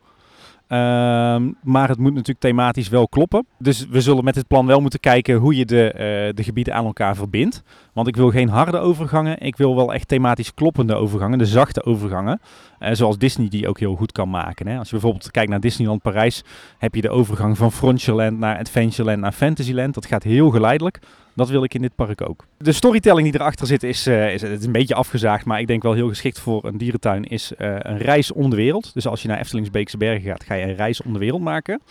[0.68, 3.48] Ehm, maar het moet natuurlijk thematisch wel kloppen.
[3.60, 6.74] Dus we zullen met dit plan wel moeten kijken hoe je de, eh, de gebieden
[6.74, 7.64] aan elkaar verbindt.
[7.94, 9.40] Want ik wil geen harde overgangen.
[9.40, 11.38] Ik wil wel echt thematisch kloppende overgangen.
[11.38, 12.42] De zachte overgangen.
[12.80, 14.68] Eh, zoals Disney die ook heel goed kan maken.
[14.68, 14.78] Hè.
[14.78, 16.44] Als je bijvoorbeeld kijkt naar Disneyland Parijs.
[16.78, 19.94] Heb je de overgang van Frontierland naar Adventureland naar Fantasyland.
[19.94, 21.00] Dat gaat heel geleidelijk.
[21.36, 22.46] Dat wil ik in dit park ook.
[22.58, 25.46] De storytelling die erachter zit is, eh, is, het is een beetje afgezaagd.
[25.46, 27.24] Maar ik denk wel heel geschikt voor een dierentuin.
[27.24, 28.94] Is eh, een reis om de wereld.
[28.94, 30.44] Dus als je naar Eftelings Beekse Bergen gaat.
[30.44, 31.82] Ga je een reis om de wereld maken.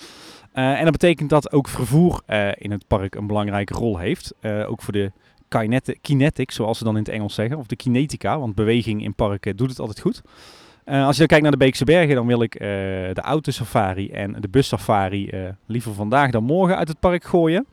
[0.53, 2.23] Eh, en dat betekent dat ook vervoer
[2.59, 4.35] in het park een belangrijke rol heeft.
[4.67, 5.13] Ook voor de
[5.49, 7.59] kineti- kinetics, zoals ze dan in het Engels zeggen.
[7.59, 10.23] Of de kinetica, want beweging in parken doet het altijd goed.
[10.85, 12.69] Als je dan kijkt naar de Beekse Bergen, dan wil ik eh,
[13.13, 17.67] de autosafari en de bussafari eh, liever vandaag dan morgen uit het park gooien.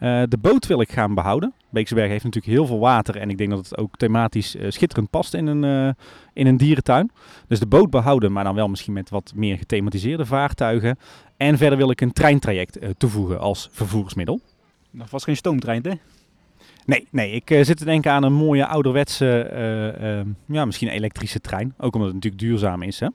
[0.00, 1.52] Eh, de boot wil ik gaan behouden.
[1.70, 5.10] Beekse heeft natuurlijk heel veel water en ik denk dat het ook thematisch eh, schitterend
[5.10, 7.10] past in een, eh, in een dierentuin.
[7.46, 10.98] Dus de boot behouden, maar dan wel misschien met wat meer gethematiseerde vaartuigen.
[11.36, 14.40] En verder wil ik een treintraject toevoegen als vervoersmiddel.
[14.90, 15.92] Dat was geen stoomtrein, hè?
[16.84, 21.74] Nee, nee, ik zit te denken aan een mooie ouderwetse, ja, misschien elektrische trein.
[21.78, 23.00] Ook omdat het natuurlijk duurzaam is.
[23.00, 23.06] Hè?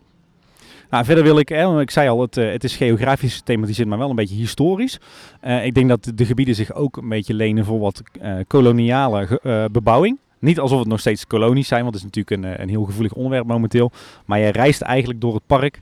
[0.95, 3.97] Nou, verder wil ik, hè, ik zei al, het, eh, het is geografisch thematiseerd, maar
[3.97, 4.99] wel een beetje historisch.
[5.41, 9.39] Eh, ik denk dat de gebieden zich ook een beetje lenen voor wat eh, koloniale
[9.71, 10.19] bebouwing.
[10.39, 13.13] Niet alsof het nog steeds kolonies zijn, want het is natuurlijk een, een heel gevoelig
[13.13, 13.91] onderwerp momenteel.
[14.25, 15.79] Maar je reist eigenlijk door het park,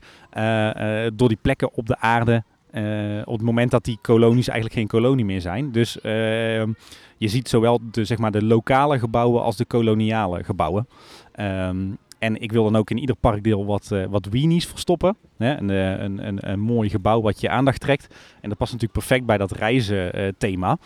[1.16, 2.42] door die plekken op de aarde.
[3.24, 5.72] op het moment dat die kolonies eigenlijk geen kolonie meer zijn.
[5.72, 6.72] Dus ehm,
[7.16, 10.86] je ziet zowel de, zeg maar, de lokale gebouwen als de koloniale gebouwen.
[11.32, 11.76] Ehm,
[12.24, 15.16] en ik wil dan ook in ieder parkdeel wat, eh, wat weenies verstoppen.
[15.36, 15.56] Hè?
[15.56, 18.14] Een, eh, een, een, een mooi gebouw wat je aandacht trekt.
[18.40, 20.78] En dat past natuurlijk perfect bij dat reizen eh, thema.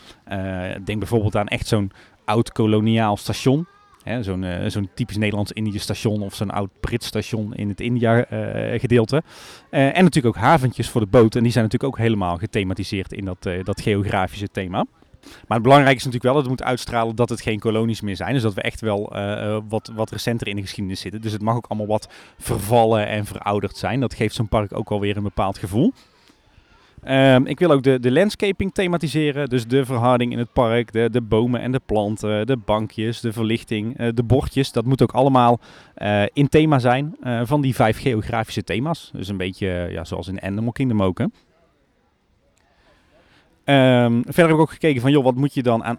[0.85, 1.91] Denk bijvoorbeeld aan echt zo'n
[2.25, 3.67] oud koloniaal station.
[4.21, 9.23] Zo'n zo'n typisch Nederlands-Indië station of zo'n oud Brits station in het India-gedeelte.
[9.71, 11.35] En natuurlijk ook haventjes voor de boot.
[11.35, 14.85] En die zijn natuurlijk ook helemaal gethematiseerd in dat, dat geografische thema.
[15.31, 18.17] Maar het belangrijke is natuurlijk wel dat het moet uitstralen dat het geen kolonies meer
[18.17, 18.33] zijn.
[18.33, 21.21] Dus dat we echt wel eh, eh, wat, wat recenter in de geschiedenis zitten.
[21.21, 24.01] Dus het mag ook allemaal wat vervallen en verouderd zijn.
[24.01, 25.93] Dat geeft zo'n park ook alweer een bepaald gevoel.
[27.03, 29.49] Ehm, ik wil ook de, de landscaping thematiseren.
[29.49, 33.33] Dus de verharding in het park, de, de bomen en de planten, de bankjes, de
[33.33, 34.73] verlichting, eh, de bordjes.
[34.73, 35.61] Dat moet ook allemaal
[36.33, 39.11] in thema zijn van die vijf geografische thema's.
[39.13, 41.19] Dus een beetje ja, zoals in Animal Kingdom ook.
[41.19, 41.25] Hè.
[43.69, 45.99] Ehm, verder heb ik ook gekeken van, joh, wat moet je dan aan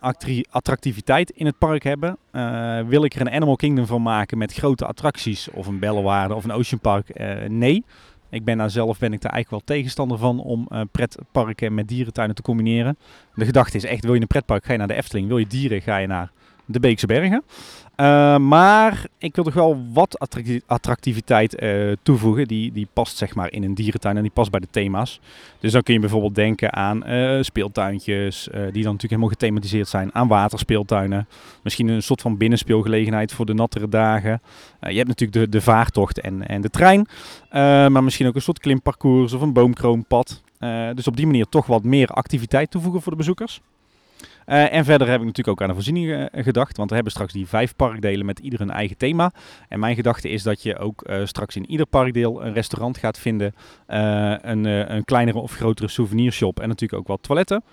[0.50, 2.18] attractiviteit in het park hebben?
[2.32, 6.36] Eh, wil ik er een Animal Kingdom van maken met grote attracties of een Bellewaarde
[6.36, 7.10] of een Ocean Park?
[7.10, 7.84] Eh, nee.
[8.30, 11.88] Ik ben daar zelf ben ik daar eigenlijk wel tegenstander van om eh, pretparken met
[11.88, 12.98] dierentuinen te combineren.
[13.34, 15.28] De gedachte is echt, wil je een pretpark, ga je naar de Efteling.
[15.28, 16.32] Wil je dieren, ga je naar
[16.72, 17.44] de Beekse Bergen.
[17.96, 22.48] Eh, maar ik wil toch wel wat attracti- attractiviteit eh, toevoegen.
[22.48, 25.20] Die, die past zeg maar in een dierentuin en die past bij de thema's.
[25.60, 30.16] Dus dan kun je bijvoorbeeld denken aan eh, speeltuintjes, die dan natuurlijk helemaal gethematiseerd zijn.
[30.16, 31.28] Aan waterspeeltuinen.
[31.64, 34.42] Misschien een soort van binnenspeelgelegenheid voor de nattere dagen.
[34.80, 37.08] Je hebt natuurlijk de, de vaartocht en, en de trein.
[37.92, 40.42] Maar misschien ook een soort klimparcours of een boomkroompad.
[40.60, 43.62] Eh, dus op die manier toch wat meer activiteit toevoegen voor de bezoekers.
[44.50, 46.78] Eh, en verder heb ik natuurlijk ook aan de voorzieningen eh, gedacht.
[46.78, 49.32] Want we hebben straks die vijf parkdelen met ieder hun eigen thema.
[49.68, 53.20] En mijn gedachte is dat je ook eh, straks in ieder parkdeel een restaurant gaat
[53.20, 53.54] vinden.
[53.88, 56.60] een, een kleinere of grotere souvenirshop.
[56.60, 57.64] En natuurlijk ook wat toiletten.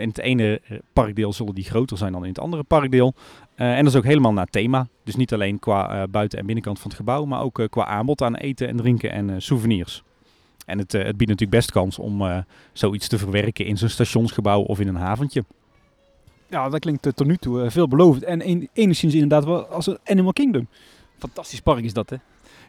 [0.00, 0.60] In het ene
[0.92, 3.14] parkdeel zullen die groter zijn dan in het andere parkdeel.
[3.54, 4.88] En dat is ook helemaal naar thema.
[5.04, 7.24] Dus niet alleen qua buiten- en binnenkant van het gebouw.
[7.24, 10.02] Maar ook qua aanbod aan eten en drinken en souvenirs.
[10.66, 14.80] En het, het biedt natuurlijk best kans om zoiets te verwerken in zo'n stationsgebouw of
[14.80, 15.44] in een haventje.
[16.52, 18.24] Ja, dat klinkt eh, tot nu toe eh, veelbelovend.
[18.24, 20.68] En een, enigszins inderdaad wel als een Animal Kingdom.
[21.18, 22.16] Fantastisch park is dat, hè?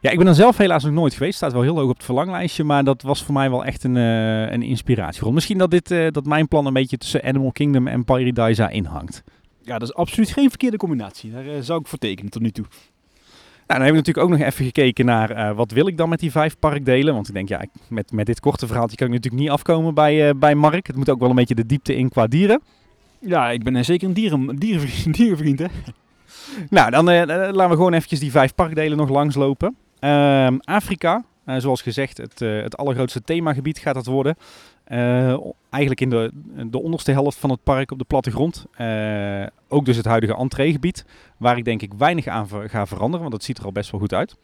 [0.02, 1.36] Ja, ik ben er zelf helaas nog nooit geweest.
[1.36, 3.98] Staat wel heel hoog op het verlanglijstje, maar dat was voor mij wel echt een,
[3.98, 5.34] eh een inspiratiebron.
[5.34, 9.24] Misschien dat, dit, eh, dat mijn plan een beetje tussen Animal Kingdom en Paradisa inhangt.
[9.62, 11.32] Ja, dat is absoluut geen verkeerde combinatie.
[11.32, 12.66] Daar zou ik voor tekenen tot nu toe.
[13.68, 16.10] Nou, dan heb ik natuurlijk ook nog even gekeken naar eh, wat wil ik dan
[16.10, 17.14] met die vijf parkdelen.
[17.14, 20.30] Want ik denk, ja, met, met dit korte verhaaltje kan ik natuurlijk niet afkomen bij,
[20.30, 20.88] eh, bij Mark.
[20.88, 22.62] Het moet ook wel een beetje de diepte in qua dieren.
[23.26, 24.56] Ja, ik ben eh, zeker een dieren,
[25.12, 25.66] dierenvriend, hè?
[26.70, 29.76] Nou, dan eh, eh, laten we gewoon eventjes die vijf parkdelen nog langslopen.
[30.00, 31.24] Ehm, Afrika,
[31.58, 34.36] zoals gezegd, het, het allergrootste themagebied gaat dat worden.
[34.84, 35.38] Eh,
[35.70, 36.32] eigenlijk in de,
[36.70, 38.66] de onderste helft van het park op de plattegrond.
[38.72, 41.06] Eh, ook dus het huidige entreegebied,
[41.38, 44.00] waar ik denk ik weinig aan ga veranderen, want dat ziet er al best wel
[44.00, 44.38] goed uit.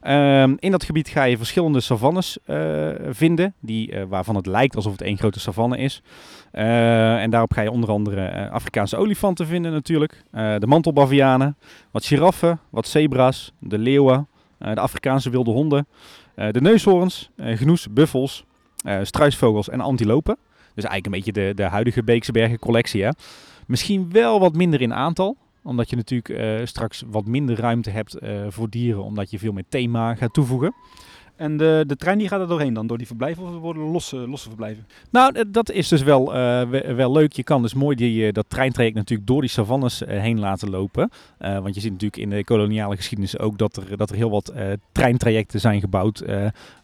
[0.00, 4.92] Ehm, in dat gebied ga je verschillende savannes eh, vinden, die, waarvan het lijkt alsof
[4.92, 6.02] het één grote savanne is.
[6.50, 11.56] En daarop ga je onder andere Afrikaanse olifanten vinden natuurlijk, de mantelbavianen,
[11.90, 15.86] wat giraffen, wat zebra's, de leeuwen, de Afrikaanse wilde honden,
[16.34, 18.44] de neushoorns, genoes, buffels,
[19.02, 20.36] struisvogels en antilopen.
[20.74, 23.02] Dus eigenlijk een beetje de, de huidige Beekse Bergen collectie.
[23.02, 23.10] Hè?
[23.66, 28.14] Misschien wel wat minder in aantal, omdat je natuurlijk eh, straks wat minder ruimte hebt
[28.14, 30.74] eh, voor dieren, omdat je veel meer thema gaat toevoegen.
[31.36, 32.86] En de, de trein die gaat er doorheen dan?
[32.86, 34.86] Door die verblijven of worden losse, losse verblijven?
[35.10, 37.32] Nou, eh, dat is dus wel, eh, we- wel leuk.
[37.32, 41.10] Je kan dus mooi die, eh, dat treintraject natuurlijk door die savannes heen laten lopen.
[41.38, 44.52] Want je ziet natuurlijk in de koloniale geschiedenis ook dat er, dat er heel wat
[44.92, 46.24] treintrajecten zijn gebouwd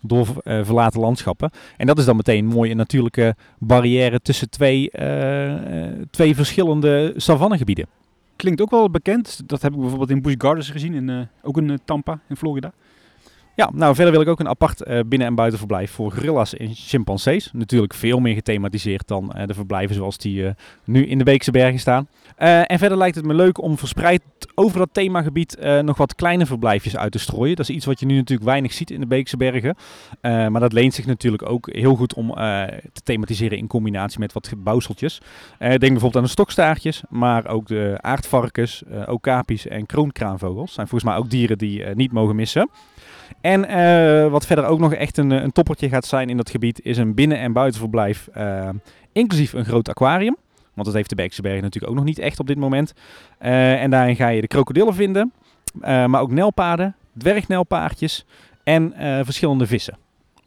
[0.00, 1.50] door verlaten landschappen.
[1.76, 4.90] En dat is dan meteen een mooie natuurlijke barrière tussen twee,
[6.11, 7.87] twee verschillende savannegebieden.
[8.37, 9.40] Klinkt ook wel bekend.
[9.46, 11.28] Dat heb ik bijvoorbeeld in Busch Gardens gezien.
[11.42, 12.72] Ook in Tampa, in Florida.
[13.58, 16.74] Ja, nou verder wil ik ook een apart eh, binnen- en buitenverblijf voor gorilla's en
[16.74, 17.50] chimpansees.
[17.52, 21.50] Natuurlijk veel meer gethematiseerd dan eh, de verblijven zoals die eh, nu in de Beekse
[21.50, 22.08] Bergen staan.
[22.36, 24.22] En verder lijkt het me leuk om verspreid
[24.54, 27.56] over dat themagebied nog wat kleine verblijfjes uit te strooien.
[27.56, 29.76] Dat is iets wat je nu natuurlijk weinig ziet in de Beekse Bergen.
[30.20, 32.34] Maar dat leent zich natuurlijk ook heel goed om
[32.92, 35.20] te thematiseren in combinatie met wat bouwseltjes.
[35.58, 40.72] Denk bijvoorbeeld aan de stokstaartjes, maar ook de aardvarkens, okapi's en kroonkraanvogels.
[40.72, 42.68] zijn volgens mij ook dieren die niet mogen missen.
[43.40, 46.50] En eh, wat verder ook nog echt een, eh, een toppertje gaat zijn in dat
[46.50, 48.68] gebied, is een binnen- en buitenverblijf, eh,
[49.12, 50.36] inclusief een groot aquarium.
[50.74, 52.92] Want dat heeft de Beekse Bergen natuurlijk ook nog niet echt op dit moment.
[53.38, 55.32] En daarin ga je de krokodillen vinden,
[55.80, 58.26] maar ook nelpaarden, dwergnelpaardjes
[58.62, 58.92] en
[59.24, 59.96] verschillende vissen.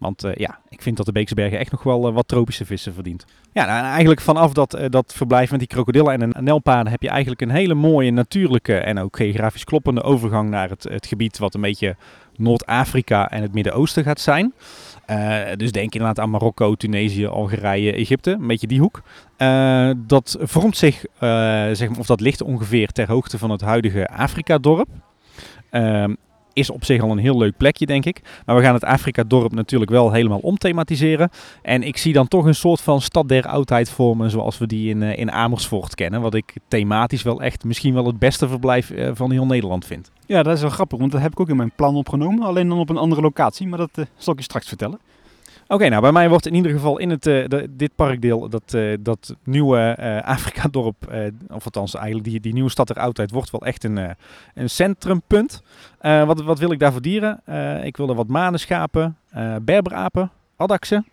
[0.01, 2.65] Want eh, ja, ik vind dat de Beekse Bergen echt nog wel eh, wat tropische
[2.65, 3.25] vissen verdient.
[3.53, 7.01] Ja, nou, eigenlijk vanaf dat, eh, dat verblijf met die krokodillen en een nelpaarden heb
[7.01, 11.37] je eigenlijk een hele mooie natuurlijke en ook geografisch kloppende overgang naar het, het gebied
[11.37, 11.95] wat een beetje
[12.35, 14.53] Noord-Afrika en het Midden-Oosten gaat zijn.
[15.57, 19.01] Dus denk inderdaad aan Marokko, Tunesië, Algerije, Egypte, een beetje die hoek.
[20.07, 21.05] Dat vormt zich,
[21.77, 24.87] zeg maar, of dat ligt ongeveer ter hoogte van het huidige Afrika-dorp.
[25.69, 26.13] Ehm,
[26.53, 28.21] is op zich al een heel leuk plekje, denk ik.
[28.45, 31.29] Maar we gaan het Afrika-dorp natuurlijk wel helemaal omthematiseren.
[31.61, 34.89] En ik zie dan toch een soort van stad der oudheid vormen, zoals we die
[34.89, 36.21] in, in Amersfoort kennen.
[36.21, 40.11] Wat ik thematisch wel echt misschien wel het beste verblijf van heel Nederland vind.
[40.25, 42.43] Ja, dat is wel grappig, want dat heb ik ook in mijn plan opgenomen.
[42.43, 44.99] Alleen dan op een andere locatie, maar dat uh, zal ik je straks vertellen.
[45.71, 48.73] Oké, nou bij mij wordt in ieder geval in het, uh, de, dit parkdeel dat,
[48.75, 51.13] uh, dat nieuwe Afrika-dorp,
[51.49, 54.15] of althans eigenlijk die, die nieuwe stad der oudheid, wordt wel echt een,
[54.53, 55.61] een centrumpunt.
[56.01, 57.41] wat, wat wil ik daar voor dieren?
[57.83, 59.17] ik wil er wat manenschapen,
[59.61, 61.05] berberapen, addaksen,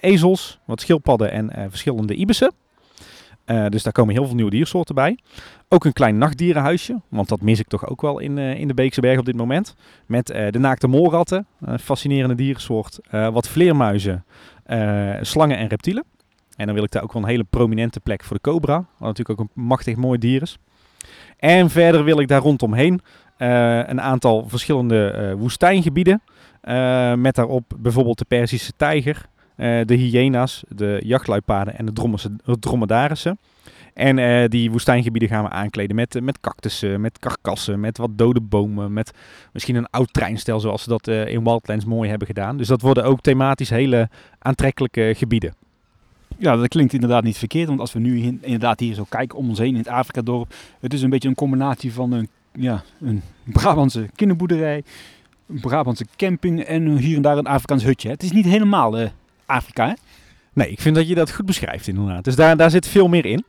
[0.00, 2.52] ezels, wat schildpadden en verschillende ibissen.
[3.46, 5.18] Uh, dus daar komen heel veel nieuwe diersoorten bij.
[5.68, 8.74] Ook een klein nachtdierenhuisje, want dat mis ik toch ook wel in, uh, in de
[8.74, 9.74] Beekse Berg op dit moment.
[10.06, 12.98] Met uh, de naakte moorratten, een fascinerende dierensoort.
[13.10, 14.24] wat vleermuizen,
[15.20, 16.04] slangen en reptielen.
[16.56, 19.08] En dan wil ik daar ook wel een hele prominente plek voor de cobra, wat
[19.08, 20.58] natuurlijk ook een machtig mooi dier is.
[21.36, 23.00] En verder wil ik daar rondomheen
[23.36, 26.22] een aantal verschillende woestijngebieden.
[27.16, 29.26] met daarop bijvoorbeeld de Perzische tijger,
[29.56, 33.38] uh, de hyena's, de jachtluipaarden en de dromedarissen.
[33.94, 38.40] En uh, die woestijngebieden gaan we aankleden met, met cactussen, met karkassen, met wat dode
[38.40, 39.12] bomen, met
[39.52, 42.56] misschien een oud treinstel zoals ze dat in Wildlands mooi hebben gedaan.
[42.56, 45.54] Dus dat worden ook thematisch hele aantrekkelijke gebieden.
[46.38, 49.48] Ja, dat klinkt inderdaad niet verkeerd, want als we nu inderdaad hier zo kijken om
[49.48, 53.22] ons heen in het Afrika-dorp, het is een beetje een combinatie van een, ja, een
[53.44, 54.82] Brabantse kinderboerderij,
[55.48, 58.08] een Brabantse camping en hier en daar een Afrikaans hutje.
[58.08, 59.10] Het is niet helemaal
[59.46, 59.96] Afrika?
[60.52, 62.24] Nee, ik vind dat je dat goed beschrijft inderdaad.
[62.24, 63.44] Dus daar, daar zit veel meer in.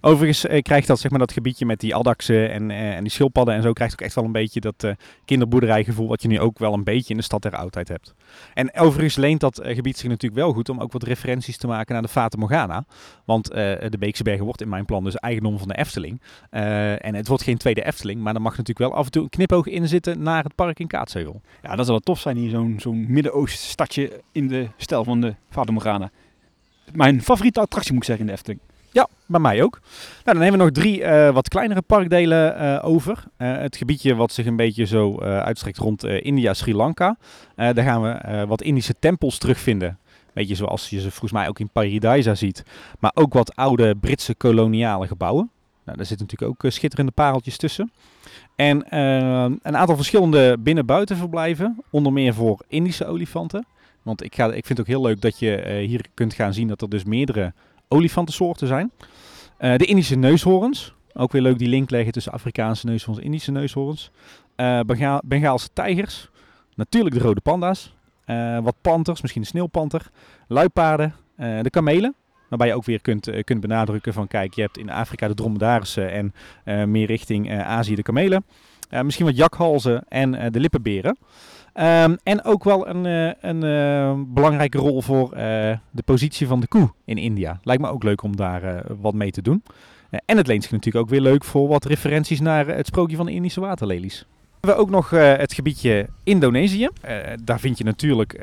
[0.00, 3.12] Overigens eh, krijgt dat, zeg maar, dat gebiedje met die addaksen en, eh, en die
[3.12, 3.72] schildpadden en zo...
[3.72, 4.92] krijgt ook echt wel een beetje dat eh,
[5.24, 6.08] kinderboerderijgevoel...
[6.08, 8.14] wat je nu ook wel een beetje in de stad der oudheid hebt.
[8.54, 10.68] En overigens leent dat eh, gebied zich natuurlijk wel goed...
[10.68, 12.84] om ook wat referenties te maken naar de Fata Morgana.
[13.24, 16.20] Want de Beekse Bergen wordt in mijn plan dus eigendom van de Efteling.
[16.50, 18.20] En het wordt geen tweede Efteling...
[18.20, 20.22] maar er mag natuurlijk wel af en toe een knipoog in zitten...
[20.22, 21.40] naar het park in Kaatsheuvel.
[21.62, 24.22] Ja, dat zou wel tof zijn hier, zo'n zo'n Midden-Oosten stadje...
[24.32, 26.10] in de stijl van de Fata Morgana.
[26.92, 28.60] Mijn favoriete attractie moet ik zeggen in de Efteling.
[28.94, 29.80] Ja, bij mij ook.
[30.24, 33.24] Nou, dan hebben we nog drie uh, wat kleinere parkdelen uh, over.
[33.38, 37.16] Uh, het gebiedje wat zich een beetje zo uitstrekt rond India, Sri Lanka.
[37.56, 39.98] daar gaan we wat Indische tempels terugvinden.
[40.32, 42.64] Beetje zoals je ze volgens mij ook in Paradise ziet.
[42.98, 45.50] Maar ook wat oude Britse koloniale gebouwen.
[45.84, 47.92] Nou, daar zitten natuurlijk ook schitterende pareltjes tussen.
[48.56, 48.96] En
[49.62, 51.82] een aantal verschillende binnen-buitenverblijven.
[51.90, 53.66] Onder meer voor Indische olifanten.
[54.02, 56.68] Want ik, ga, ik vind het ook heel leuk dat je hier kunt gaan zien
[56.68, 57.52] dat er dus meerdere
[57.88, 58.90] olifantensoorten zijn.
[59.58, 60.94] Uh, de Indische neushoorns.
[61.12, 64.10] Ook weer leuk die link leggen tussen Afrikaanse neushoorns en Indische neushoorns.
[64.56, 66.28] Uh, Benga Bengaalse tijgers.
[66.74, 67.94] Natuurlijk de rode panda's.
[68.26, 70.10] Uh, wat panters, misschien een sneeuwpanter.
[70.48, 71.14] Luipaarden.
[71.36, 72.14] de kamelen.
[72.48, 76.32] Waarbij je ook weer kunt, kunt benadrukken van kijk, je hebt in Afrika de dromedarissen
[76.64, 78.44] en meer richting Azië de kamelen.
[78.90, 81.16] Misschien wat jakhalzen en de lippenberen.
[81.80, 85.30] Um, en ook wel een, uh, een belangrijke rol voor
[85.90, 87.60] de positie van de koe in India.
[87.62, 89.62] Lijkt me ook leuk om daar wat mee te doen.
[90.24, 93.26] en het leent zich natuurlijk ook weer leuk voor wat referenties naar het sprookje van
[93.26, 94.26] de Indische waterlelies.
[94.60, 96.88] We hebben ook nog het gebiedje Indonesië.
[97.44, 98.36] daar vind je natuurlijk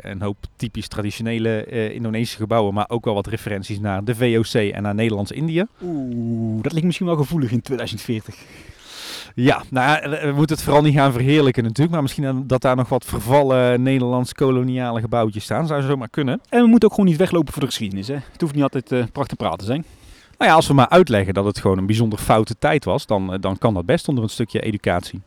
[0.00, 4.82] een hoop typisch traditionele Indonesische gebouwen, maar ook wel wat referenties naar de VOC en
[4.82, 5.64] naar Nederlands-Indië.
[5.82, 8.34] Oeh, dat ligt misschien wel gevoelig in 2040.
[9.34, 11.90] Ja, nou, we moeten het vooral niet gaan verheerlijken natuurlijk.
[11.90, 15.66] Maar misschien dat daar nog wat vervallen Nederlands koloniale gebouwtjes staan.
[15.66, 16.40] Zou zomaar kunnen.
[16.48, 18.08] En we moeten ook gewoon niet weglopen voor de geschiedenis.
[18.08, 18.16] Hè?
[18.32, 19.84] Het hoeft niet altijd uh, prachtig praten te zijn.
[20.38, 23.36] Nou ja, als we maar uitleggen dat het gewoon een bijzonder foute tijd was, dan,
[23.40, 25.20] dan kan dat best onder een stukje educatie.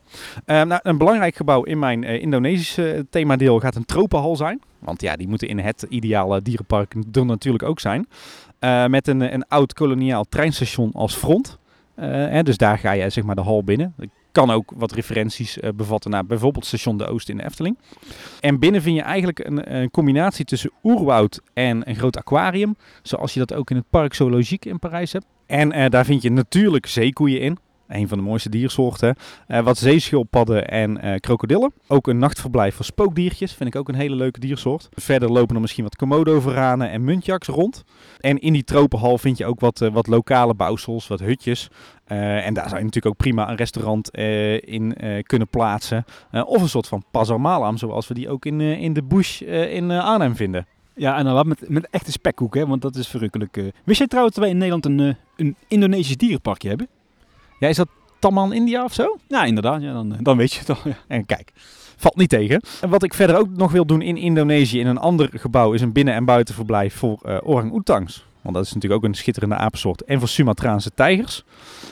[0.46, 4.60] Uh, nou, een belangrijk gebouw in mijn uh, Indonesische themadeel gaat een tropenhal zijn.
[4.78, 8.08] Want ja, die moeten in het ideale dierenpark er natuurlijk ook zijn.
[8.60, 11.58] Uh, met een, een oud koloniaal treinstation als front.
[11.96, 13.94] Hè, dus daar ga je zeg maar de hal binnen.
[13.98, 17.78] Ik kan ook wat referenties uh, bevatten naar bijvoorbeeld station De Oost in de Efteling.
[18.40, 22.76] En binnen vind je eigenlijk een, een combinatie tussen oerwoud en een groot aquarium.
[23.02, 25.26] Zoals je dat ook in het Parc Zoologique in Parijs hebt.
[25.46, 27.58] En uh, daar vind je natuurlijk zeekoeien in.
[27.88, 29.16] Een van de mooiste diersoorten.
[29.46, 31.72] Eh, wat zeeschildpadden en eh, krokodillen.
[31.86, 33.52] Ook een nachtverblijf voor spookdiertjes.
[33.52, 34.88] Vind ik ook een hele leuke diersoort.
[34.94, 37.84] Verder lopen er misschien wat komodo-varanen en muntjaks rond.
[38.20, 41.68] En in die tropenhal vind je ook wat, eh, wat lokale bouwsels, wat hutjes.
[42.06, 44.10] En daar zou je natuurlijk ook prima een restaurant
[44.64, 46.04] in kunnen plaatsen.
[46.44, 49.90] Of een soort van Pasar Malam, zoals we die ook in, in de bush in
[49.90, 50.66] Arnhem vinden.
[50.94, 53.72] Ja, en dan wat met, met echte spekkoek, hè, want dat is verrukkelijk.
[53.84, 56.88] Wist jij trouwens dat wij in Nederland een, een Indonesisch dierenparkje hebben?
[57.58, 57.88] Ja, is dat
[58.18, 59.16] Taman India of zo?
[59.28, 59.82] Ja, inderdaad.
[59.82, 60.76] Ja, dan, dan weet je het al.
[60.84, 60.96] Ja.
[61.08, 61.52] En kijk,
[61.96, 62.60] valt niet tegen.
[62.80, 65.80] En wat ik verder ook nog wil doen in Indonesië, in een ander gebouw, is
[65.80, 68.24] een binnen- en buitenverblijf voor eh orang-oetangs.
[68.42, 70.04] Want dat is natuurlijk ook een schitterende apensoort.
[70.04, 71.44] En voor Sumatraanse tijgers.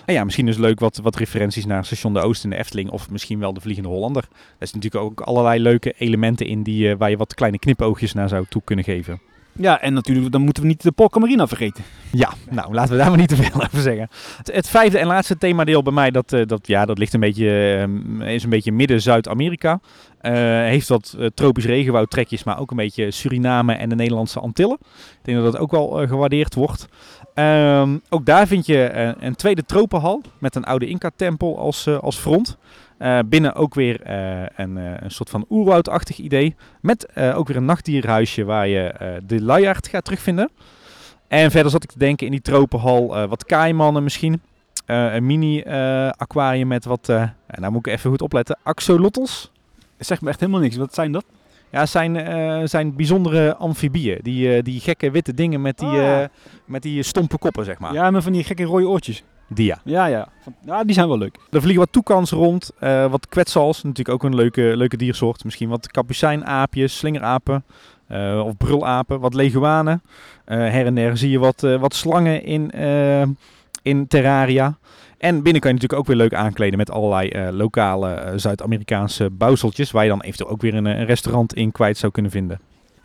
[0.04, 2.90] En ja, misschien dus leuk wat, wat referenties naar Station de Oost in de Efteling.
[2.90, 4.22] Of misschien wel de Vliegende Hollander.
[4.32, 8.12] Er is natuurlijk ook allerlei leuke elementen in die, eh, waar je wat kleine knipoogjes
[8.12, 9.20] naar zou toe kunnen geven.
[9.56, 11.84] Ja, en natuurlijk, dan moeten we niet de Polka Marina vergeten.
[12.12, 14.08] Ja, nou laten we daar maar niet te veel over zeggen.
[14.42, 17.78] Het, vijfde en laatste themadeel bij mij, dat, eh, dat, ja, dat ligt een beetje,
[18.20, 19.80] eh, is een beetje midden-Zuid-Amerika.
[20.24, 24.78] Eh, heeft wat eh, tropisch regenwoudtrekjes, maar ook een beetje Suriname en de Nederlandse Antillen.
[24.80, 26.88] Ik denk dat dat ook wel gewaardeerd wordt.
[27.34, 32.56] Ehm, ook daar vind je een tweede tropenhal met een oude Inca-tempel als, als front.
[32.98, 36.54] Eh, binnen ook weer eh, een, eh, een soort van oerwoudachtig idee.
[36.80, 38.94] Met ook weer een nachtdierhuisje waar je
[39.26, 40.50] de luiaard gaat terugvinden.
[41.28, 44.40] En verder zat ik te denken in die tropenhal wat kaaimannen misschien.
[44.86, 49.50] Een mini eh, aquarium met wat, en nou moet ik even goed opletten, axolotls.
[49.98, 50.76] Zeg me echt helemaal niks.
[50.76, 51.24] Wat zijn dat?
[51.70, 54.18] Ja, zijn, zijn bijzondere amfibieën.
[54.22, 56.24] Die, die gekke witte dingen met die, Ah.
[56.64, 57.92] met die stompe koppen, zeg maar.
[57.92, 59.22] Ja, met van die gekke rode oortjes.
[59.48, 59.78] Die ja.
[59.84, 60.28] Ja, ja.
[60.84, 61.36] Die zijn wel leuk.
[61.50, 65.44] Er vliegen wat toekans rond, eh, wat kwetsals, natuurlijk ook een leuke, leuke diersoort.
[65.44, 67.64] Misschien wat kapucijnaapjes, slingerapen
[68.06, 70.02] eh, of brulapen, wat leguanen.
[70.44, 72.70] Eh, her en der zie je wat, wat slangen in,
[73.82, 74.78] in terraria.
[75.18, 80.02] En binnen kan je natuurlijk ook weer leuk aankleden met allerlei lokale Zuid-Amerikaanse bouwseltjes, waar
[80.02, 82.60] je dan eventueel ook weer een, een restaurant in kwijt zou kunnen vinden.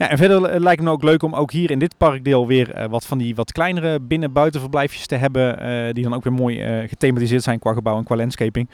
[0.07, 2.89] En verder eh, lijkt me ook leuk om ook hier in dit parkdeel weer eh,
[2.89, 5.59] wat van die wat kleinere binnen-buitenverblijfjes te hebben.
[5.59, 8.69] eh, die dan ook weer mooi gethematiseerd zijn qua gebouw en qua landscaping.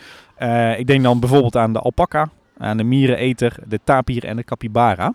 [0.77, 5.13] Ik denk dan bijvoorbeeld aan de alpaca, aan de miereneter, de tapir en de capybara.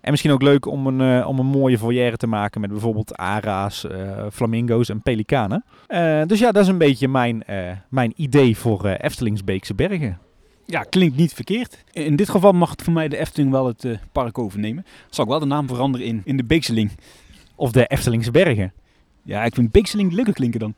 [0.00, 3.86] En misschien ook leuk om een, om een mooie volière te maken met bijvoorbeeld ara's,
[4.32, 5.64] flamingo's en pelikanen.
[6.26, 7.44] Dus ja, dat is een beetje mijn,
[7.88, 10.27] mijn idee voor Eftelingsbeekse Bergen.
[10.70, 11.84] Ja, klinkt niet verkeerd.
[11.92, 14.86] In dit geval mag het voor mij de Efteling wel het eh, park overnemen.
[15.10, 16.90] Zal ik wel de naam veranderen in, in de Beekseling.
[17.54, 18.72] Of de Eftelingse Bergen.
[19.22, 20.74] Ja, ik vind Beekseling leuker klinken dan.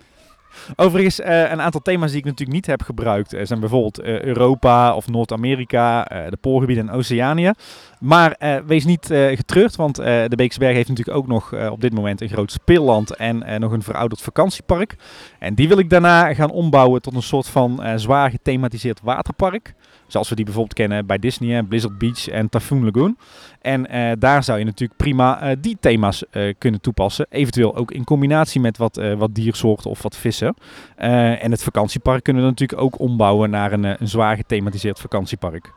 [0.77, 4.95] Overigens, eh, een aantal thema's die ik natuurlijk niet heb gebruikt eh, zijn bijvoorbeeld Europa
[4.95, 7.53] of Noord-Amerika, de Poolgebieden en Oceanië.
[8.01, 12.21] Maar wees niet getreurd, want de Beekse Berg heeft natuurlijk ook nog op dit moment
[12.21, 14.97] een groot speelland en nog een verouderd vakantiepark.
[15.39, 19.75] En die wil ik daarna gaan ombouwen tot een soort van zwaar gethematiseerd waterpark.
[20.11, 23.17] Zoals we die bijvoorbeeld kennen bij Disney, hè, Blizzard Beach en Typhoon Lagoon.
[23.61, 27.27] En eh, daar zou je natuurlijk prima eh, die thema's eh, kunnen toepassen.
[27.29, 30.55] Eventueel ook in combinatie met wat, wat diersoorten of wat vissen.
[30.97, 35.73] En het vakantiepark kunnen we natuurlijk ook ombouwen naar een, een zwaar gethematiseerd vakantiepark.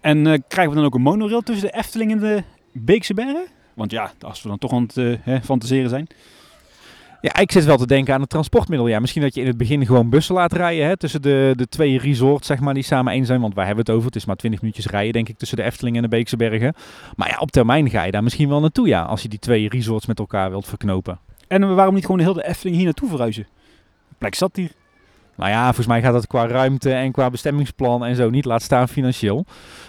[0.00, 3.46] En krijgen we dan ook een monorail tussen de Efteling en de Beekse Bergen?
[3.74, 6.06] Want ja, als we dan toch aan het fantaseren zijn.
[7.20, 8.88] Ja, ik zit wel te denken aan het transportmiddel.
[8.88, 11.68] Ja, misschien dat je in het begin gewoon bussen laat rijden hè, tussen de, de
[11.68, 13.40] twee resorts zeg maar, die samen één zijn.
[13.40, 14.10] Want waar hebben we het over?
[14.10, 16.74] Het is maar 20 minuutjes rijden denk ik tussen de Efteling en de Beekse Bergen.
[17.16, 19.68] Maar ja, op termijn ga je daar misschien wel naartoe ja, als je die twee
[19.68, 21.18] resorts met elkaar wilt verknopen.
[21.48, 23.46] En eh, waarom niet gewoon de hele Efteling hier naartoe verhuizen?
[24.08, 24.70] De plek zat hier.
[25.38, 28.44] Nou ja, volgens mij gaat dat qua ruimte en qua bestemmingsplan en zo niet.
[28.44, 29.44] Laat staan financieel.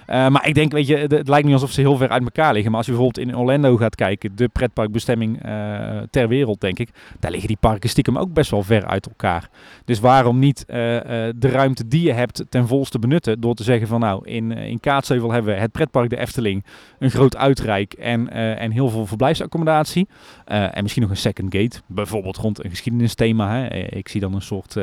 [0.06, 2.54] Eh, maar ik denk, weet je, het, lijkt niet alsof ze heel ver uit elkaar
[2.54, 2.72] liggen.
[2.72, 6.90] Maar als je bijvoorbeeld in Orlando gaat kijken, de pretparkbestemming eh, ter wereld, denk ik.
[7.20, 9.50] Daar liggen die parken stiekem ook best wel ver uit elkaar.
[9.86, 10.76] Dus waarom niet eh,
[11.36, 13.42] de ruimte die je hebt ten volste benutten.
[13.42, 16.66] Door te zeggen van nou, in, in Kaatsheuvel hebben we het pretpark de Efteling.
[17.00, 20.08] Een groot uitrijk en, en heel veel verblijfsaccommodatie.
[20.46, 21.80] En misschien nog een second gate.
[21.86, 23.52] Bijvoorbeeld rond een geschiedenisthema.
[23.52, 23.76] Hè.
[23.76, 24.76] Ik zie dan een soort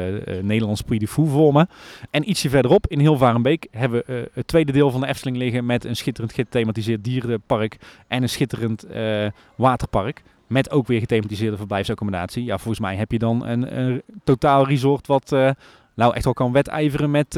[0.57, 1.67] Nederlands de Fou voor me.
[2.11, 5.67] En ietsje verderop, in Hilvarenbeek, hebben we eh, het tweede deel van de Efteling liggen
[5.67, 7.77] met een schitterend gethematiseerd dierenpark
[8.09, 10.23] en een schitterend eh, waterpark.
[10.47, 12.45] Met ook weer gethematiseerde verblijfsaccommodatie.
[12.45, 15.51] Ja, volgens mij heb je dan een, een totaal resort wat eh,
[15.95, 17.35] nou echt wel kan wedijveren met,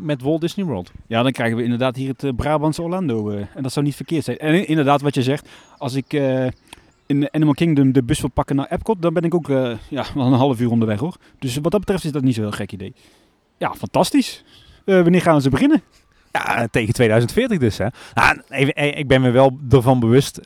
[0.00, 0.92] met Walt Disney World.
[1.06, 3.30] Ja, dan krijgen we inderdaad hier het eh, Brabantse Orlando.
[3.30, 4.38] en dat zou niet verkeerd zijn.
[4.38, 6.12] En inderdaad, wat je zegt, als ik
[7.12, 10.04] in Animal Kingdom de bus wil pakken naar Epcot, dan ben ik ook eh, ja,
[10.14, 11.16] wel een half uur onderweg hoor.
[11.38, 12.94] Dus wat dat betreft is dat niet zo'n heel gek idee.
[13.58, 14.44] Ja, fantastisch.
[14.84, 15.82] Eh, wanneer gaan ze beginnen?
[16.32, 17.78] Ja, tegen 2040 dus.
[17.78, 17.86] Hè.
[18.14, 20.40] Nou, even, eh, ik ben me wel ervan bewust.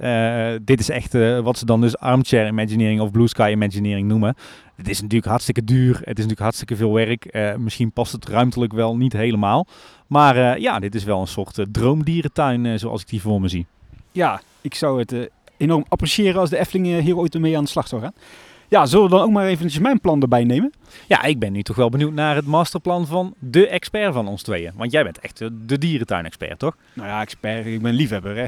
[0.64, 1.12] dit is echt
[1.42, 4.36] wat ze dan dus armchair imagineering of blue sky imagineering noemen.
[4.76, 5.94] Het is natuurlijk hartstikke duur.
[5.94, 7.54] Het is natuurlijk hartstikke veel werk.
[7.58, 9.66] Misschien past het ruimtelijk wel niet helemaal.
[10.06, 13.66] Maar ja, dit is wel een soort droomdierentuin zoals ik die voor me zie.
[14.12, 17.70] Ja, ik zou het enorm appreciëren als de Efteling eh, hier ooit mee aan de
[17.70, 18.12] slag zou gaan.
[18.68, 20.72] Ja, zullen we dan ook maar eventjes mijn plan erbij nemen?
[21.06, 24.42] Ja, ik ben nu toch wel benieuwd naar het masterplan van de expert van ons
[24.42, 24.72] tweeën.
[24.76, 26.76] Want jij bent echt eh, de dierentuin-expert, toch?
[26.92, 28.36] Nou ja, expert, ik ben liefhebber.
[28.36, 28.46] Hè.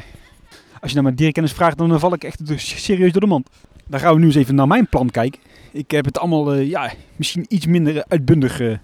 [0.80, 3.48] Als je naar mijn dierkennis vraagt, dan val ik echt dus serieus door de mand.
[3.86, 5.40] Dan gaan we nu eens even naar mijn plan kijken.
[5.72, 8.76] Ik heb het allemaal eh, ja, misschien iets minder uitbundig eh,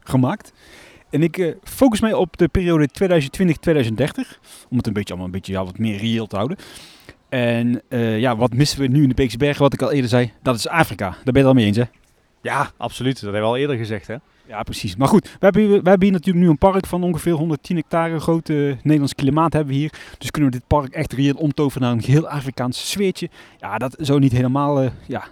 [0.00, 0.52] gemaakt.
[1.10, 4.38] En ik eh, focus mij op de periode 2020-2030.
[4.68, 6.56] Om het een beetje, allemaal een beetje ja, wat meer reëel te houden.
[7.36, 10.10] En eh, ja, wat missen we nu in de Beekse Bergen, wat ik al eerder
[10.10, 10.32] zei?
[10.42, 11.10] Dat is Afrika.
[11.10, 11.84] Daar ben je het al mee eens, hè?
[12.42, 13.14] Ja, absoluut.
[13.14, 14.16] Dat hebben we al eerder gezegd, hè?
[14.46, 14.96] Ja, precies.
[14.96, 17.76] Maar goed, we hebben, hier, we hebben hier natuurlijk nu een park van ongeveer 110
[17.76, 18.20] hectare.
[18.20, 19.92] Grote Nederlands klimaat hebben we hier.
[20.18, 23.28] Dus kunnen we dit park echt reëel omtoveren naar een geheel Afrikaans sfeertje.
[23.58, 25.24] Ja, dat zou niet helemaal eh, ja,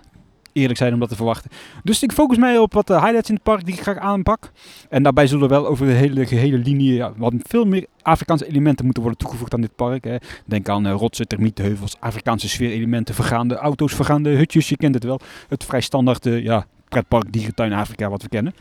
[0.55, 1.51] eerlijk zijn om dat te verwachten.
[1.83, 4.51] Dus ik focus mij op wat de highlights in het park die ik graag aanpak.
[4.89, 8.85] En daarbij zullen wel over de hele gehele linie ja, wat veel meer Afrikaanse elementen
[8.85, 10.05] moeten worden toegevoegd aan dit park.
[10.05, 10.17] Hè.
[10.45, 14.69] Denk aan uh, rotsen, termietenheuvels, Afrikaanse sfeerelementen, vergaande auto's, vergaande hutjes.
[14.69, 15.21] Je kent het wel.
[15.49, 18.55] Het vrij standaard uh, ja, pretpark dierentuin Afrika wat we kennen.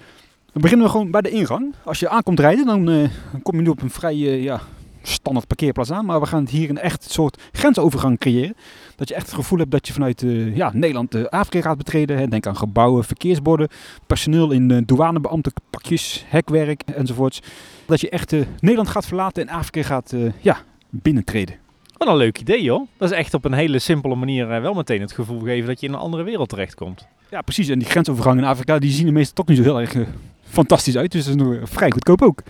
[0.54, 1.74] Dan beginnen we gewoon bij de ingang.
[1.84, 3.10] Als je aankomt rijden, dan,
[3.44, 4.62] kom je nu op een vrij ja,
[5.02, 6.06] standaard parkeerplaats aan.
[6.06, 8.56] Maar we gaan hier een echt soort grensovergang creëren.
[9.04, 12.18] Dat je echt het gevoel hebt dat je vanuit uh, ja, Nederland Afrika gaat betreden.
[12.18, 12.28] Hè.
[12.28, 13.68] Denk aan gebouwen, verkeersborden,
[14.08, 17.42] personeel in douanebeambtenpakjes, hekwerk enzovoorts.
[17.86, 20.58] Dat je echt Nederland gaat verlaten en Afrika gaat ja,
[20.90, 21.56] binnentreden.
[21.98, 22.88] Wat een leuk idee joh.
[22.98, 25.88] Dat is echt op een hele simpele manier wel meteen het gevoel geven dat je
[25.88, 27.08] in een andere wereld terechtkomt.
[27.30, 27.68] Ja, precies.
[27.68, 30.08] En die grensovergang in Afrika, die zien er meestal toch niet zo heel erg uh,
[30.44, 31.12] fantastisch uit.
[31.12, 32.42] Dus dat is nog vrij goedkoop ook.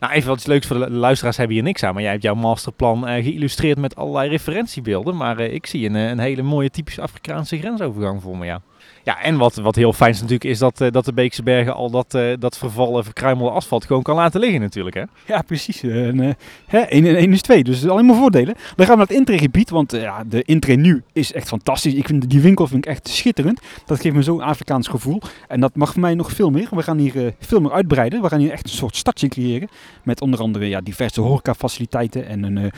[0.00, 1.92] Nou, even wat leuks voor de luisteraars hebben hier niks aan.
[1.92, 5.16] Maar jij hebt jouw masterplan uh, geïllustreerd met allerlei referentiebeelden.
[5.16, 8.60] Maar uh, ik zie een, een, hele mooie typische Afrikaanse grensovergang voor me, ja.
[9.02, 11.74] Ja, en wat, wat heel fijn is natuurlijk, is dat, uh, dat de Beekse Bergen
[11.74, 15.02] al dat, uh, dat vervallen, verkruimelde asfalt gewoon kan laten liggen natuurlijk, hè?
[15.26, 15.82] Ja, precies.
[15.82, 16.30] En, uh,
[16.66, 18.54] hè, 1 en 1 is 2, dus alleen maar voordelen.
[18.54, 21.94] Dan gaan we naar het intreegebied, want ja, de intree nu is echt fantastisch.
[21.94, 23.60] Ik vind die winkel vind ik echt schitterend.
[23.86, 25.20] Dat geeft me zo'n Afrikaans gevoel.
[25.48, 26.68] En dat mag voor mij nog veel meer.
[26.70, 28.22] We gaan hier veel meer uitbreiden.
[28.22, 29.68] We gaan hier echt een soort stadje creëren.
[30.02, 32.72] Met onder andere ja, diverse horecafaciliteiten en een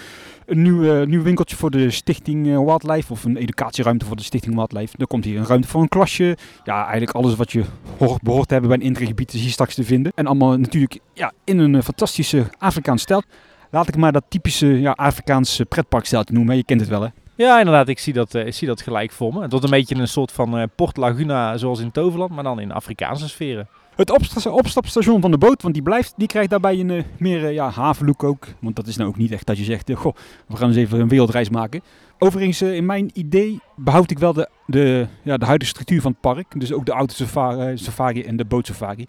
[0.53, 4.23] een nieuw, uh, nieuw winkeltje voor de Stichting uh, Wildlife of een educatieruimte voor de
[4.23, 4.97] Stichting Wildlife.
[4.99, 6.37] Er komt hier een ruimte voor een klasje.
[6.65, 7.65] Ja, eigenlijk alles wat je
[7.99, 10.13] hoort, behoort te hebben bij een intriegebied is hier straks te vinden.
[10.15, 13.23] En allemaal natuurlijk ja, in een uh, fantastische Afrikaanse stijl.
[13.71, 16.57] Laat ik maar dat typische ja, Afrikaanse pretparkstijl noemen.
[16.57, 17.09] Je kent het wel hè?
[17.35, 17.89] Ja, inderdaad.
[17.89, 19.49] Ik zie dat, ik zie dat gelijk voor me.
[19.49, 23.29] Wordt een beetje een soort van Port Laguna zoals in Toverland, maar dan in Afrikaanse
[23.29, 23.69] sferen.
[23.97, 24.11] Het
[24.47, 27.71] opstapstation van de boot, want die, blijft, die krijgt daarbij een uh, meer uh, ja,
[27.71, 28.47] havenlook ook.
[28.59, 30.15] Want dat is nou ook niet echt dat je zegt, uh, goh,
[30.47, 31.81] we gaan eens even een wereldreis maken.
[32.19, 36.21] Overigens, in mijn idee behoud ik wel de, de, ja, de huidige structuur van het
[36.21, 36.61] park.
[36.61, 39.07] Dus ook de autosafari safari en de bootsafari.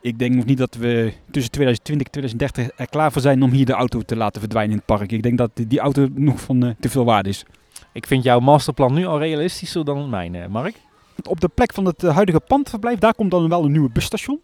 [0.00, 3.50] Ik denk nog niet dat we tussen 2020 en 2030 er klaar voor zijn om
[3.50, 5.12] hier de auto te laten verdwijnen in het park.
[5.12, 7.44] Ik denk dat die auto nog van te veel waarde is.
[7.92, 10.74] Ik vind jouw masterplan nu al realistischer dan mijn, Mark.
[11.28, 14.40] Op de plek van het huidige pandverblijf, daar komt dan wel een nieuwe busstation.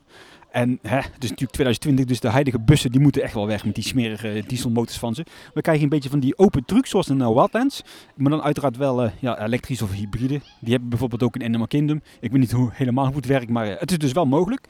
[0.51, 3.65] En hè, het is natuurlijk 2020, dus de huidige bussen die moeten echt wel weg
[3.65, 5.25] met die smerige dieselmotors van ze.
[5.55, 7.83] We krijgen een beetje van die open truck zoals in uh, Wildlands.
[8.17, 10.41] Maar dan uiteraard wel uh, ja, elektrisch of hybride.
[10.61, 12.01] Die hebben bijvoorbeeld ook in Animal Kingdom.
[12.21, 14.67] Ik weet niet hoe, helemaal hoe het werkt, maar uh, het is dus wel mogelijk.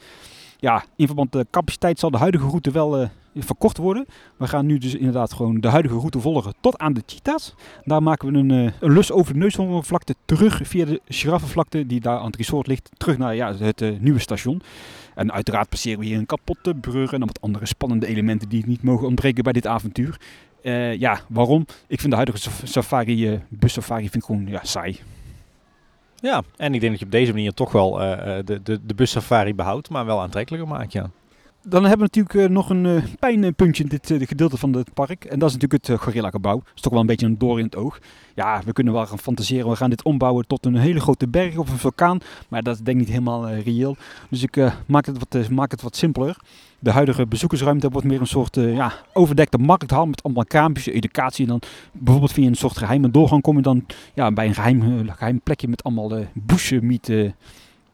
[0.61, 4.05] Ja, in verband met de capaciteit zal de huidige route wel uh, verkort worden.
[4.37, 7.53] We gaan nu dus inderdaad gewoon de huidige route volgen tot aan de cheetahs.
[7.83, 11.99] Daar maken we een, uh, een lus over de neushoornvlakte terug via de giraffenvlakte die
[11.99, 12.89] daar aan het resort ligt.
[12.97, 14.61] Terug naar ja, het nieuwe station.
[15.15, 18.65] En uiteraard passeren we hier een kapotte brug en dan wat andere spannende elementen die
[18.67, 20.19] niet mogen ontbreken bij dit avontuur.
[20.97, 21.65] Ja, waarom?
[21.87, 24.99] Ik vind de huidige safari, uh, bussafari vind ik gewoon ja, saai.
[26.21, 28.93] Ja, en ik denk dat je op deze manier toch wel uh, de, de, de
[28.95, 31.09] bussafari behoudt, maar wel aantrekkelijker maakt, ja.
[31.63, 35.25] Dan hebben we natuurlijk uh, nog een pijnpuntje in dit gedeelte van het park.
[35.25, 36.57] En dat is natuurlijk het Gorilla gebouw.
[36.57, 37.99] Dat is toch wel een beetje een door in het oog.
[38.35, 39.69] Ja, we kunnen wel gaan fantaseren.
[39.69, 42.19] We gaan dit ombouwen tot een hele grote berg of een vulkaan.
[42.47, 43.95] Maar dat is denk ik niet helemaal reëel.
[44.29, 46.37] Dus ik maak, het wat, maak het wat simpeler.
[46.79, 51.43] De huidige bezoekersruimte wordt meer een soort ja, overdekte markthal met allemaal kraampjes, educatie.
[51.45, 51.61] En dan
[51.91, 55.67] bijvoorbeeld via een soort geheime doorgang kom je dan ja, bij een geheim, geheim plekje
[55.67, 57.31] met allemaal uh,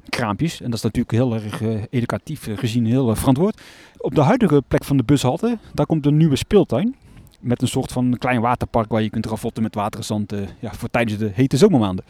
[0.10, 0.62] kraampjes.
[0.62, 3.62] En dat is natuurlijk heel erg educatief gezien heel verantwoord.
[3.98, 6.96] Op de huidige plek van de bushalte, daar komt een nieuwe speeltuin.
[7.40, 10.40] Met een soort van klein waterpark waar je kunt ravotten met water en zand uh,
[10.60, 12.06] ja, voor tijdens de hete zomermaanden.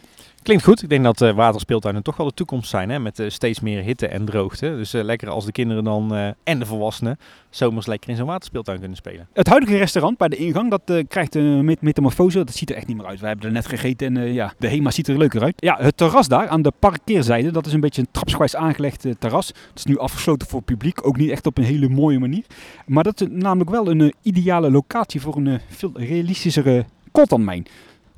[0.46, 0.84] Klinkt goed.
[0.84, 2.90] Ik denk dat uh, waterspeeltuinen toch wel de toekomst zijn.
[2.90, 3.00] Hè?
[3.00, 4.76] Met uh, steeds meer hitte en droogte.
[4.76, 7.18] Dus uh, lekker als de kinderen dan en de volwassenen
[7.50, 9.28] zomers lekker in zo'n waterspeeltuin kunnen spelen.
[9.34, 12.38] Het huidige restaurant bij de ingang, dat krijgt een met metamorfose.
[12.38, 13.20] Dat ziet er echt niet meer uit.
[13.20, 15.54] We hebben er net gegeten en ja, de HEMA ziet er leuker uit.
[15.58, 19.48] Ja, het terras daar aan de parkeerzijde, dat is een beetje een trapsgewijs aangelegd terras.
[19.48, 22.46] Het is nu afgesloten voor publiek, ook niet echt op een hele mooie manier.
[22.86, 27.68] Maar dat is namelijk wel een ideale locatie voor een veel realistischere coltanmijn.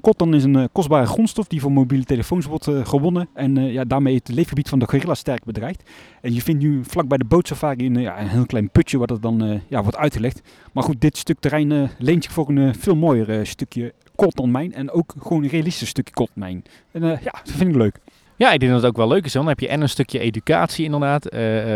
[0.07, 3.29] Cotton is een uh, kostbare grondstof die voor mobiele telefoons wordt uh, gewonnen.
[3.33, 5.89] En uh, ja, daarmee het leefgebied van de gorilla sterk bedreigt.
[6.21, 9.07] En je vindt nu vlak bij de bootsafari een, ja, een heel klein putje waar
[9.07, 10.41] dat dan ja, wordt uitgelegd.
[10.73, 14.73] Maar goed, dit stuk terrein leent zich voor een veel mooier stukje coltanmijn.
[14.73, 16.63] En ook gewoon een realistisch stukje coltanmijn.
[16.91, 17.99] En ja, dat vind ik leuk.
[18.35, 19.31] Ja, ik denk dat het ook wel leuk is.
[19.31, 21.27] Dan heb je en een stukje educatie inderdaad.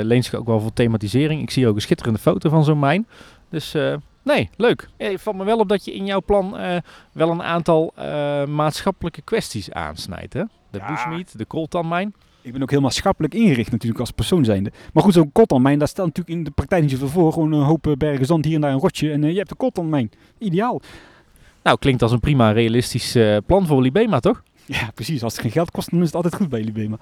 [0.04, 1.42] leent zich ook wel voor thematisering.
[1.42, 3.08] Ik zie ook een schitterende foto van zo'n mijn.
[3.50, 3.76] Dus
[4.24, 4.90] Nee, leuk.
[4.98, 6.78] Het valt me wel op dat je in jouw plan uh,
[7.12, 10.34] wel een aantal uh, maatschappelijke kwesties aansnijdt.
[10.34, 10.44] Hè?
[10.70, 10.88] De ja.
[10.88, 12.14] bushmeat, de coltanmijn.
[12.42, 14.72] Ik ben ook heel maatschappelijk ingericht natuurlijk als persoon zijnde.
[14.94, 17.34] Maar goed, zo'n coltanmijn, daar staat natuurlijk in de praktijk niet zoveel voor.
[17.34, 19.58] Gewoon een hoop bergen zand, hier en daar een rotje en uh, je hebt een
[19.58, 20.12] coltanmijn.
[20.38, 20.82] Ideaal.
[21.64, 24.44] Nou, klinkt als een prima realistisch plan voor Libema, toch?
[24.66, 25.24] Ja, precies.
[25.24, 26.98] Als het geen geld kost, dan is het altijd goed bij Libema.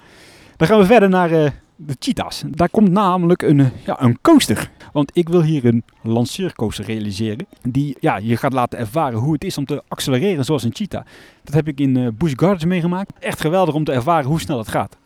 [0.57, 1.53] Dan gaan we verder naar
[1.85, 2.43] de cheetahs.
[2.47, 4.71] Daar komt namelijk een, ja, een coaster.
[4.93, 7.47] Want ik wil hier een lanceercoaster realiseren.
[7.61, 11.05] Die ja, je gaat laten ervaren hoe het is om te accelereren zoals een cheetah.
[11.43, 13.11] Dat heb ik in uh, Busch Gardens meegemaakt.
[13.19, 14.97] Echt geweldig om te ervaren hoe snel het gaat.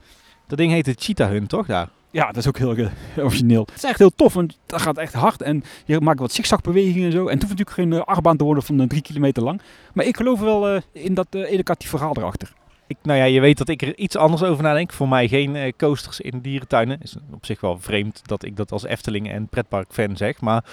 [0.48, 1.90] Dat ding heet de Cheetah Hunt, toch daar?
[2.12, 3.62] Ja, dat is ook heel uh, origineel.
[3.66, 5.42] Het is echt heel tof, want dat gaat echt hard.
[5.42, 7.28] En je maakt wat zigzagbewegingen en zo.
[7.28, 9.62] En het hoeft natuurlijk geen uh, achtbaan te worden van drie kilometer lang.
[9.94, 12.54] Maar ik geloof wel in dat educatief verhaal erachter.
[13.02, 14.94] Nou ja, je weet dat ik er iets anders over nadenk.
[14.94, 17.02] Voor mij geen uh, coasters in dierentuinen.
[17.02, 20.42] Is op zich wel vreemd dat ik dat als Efteling en pretpark-fan zeg.
[20.42, 20.64] Maar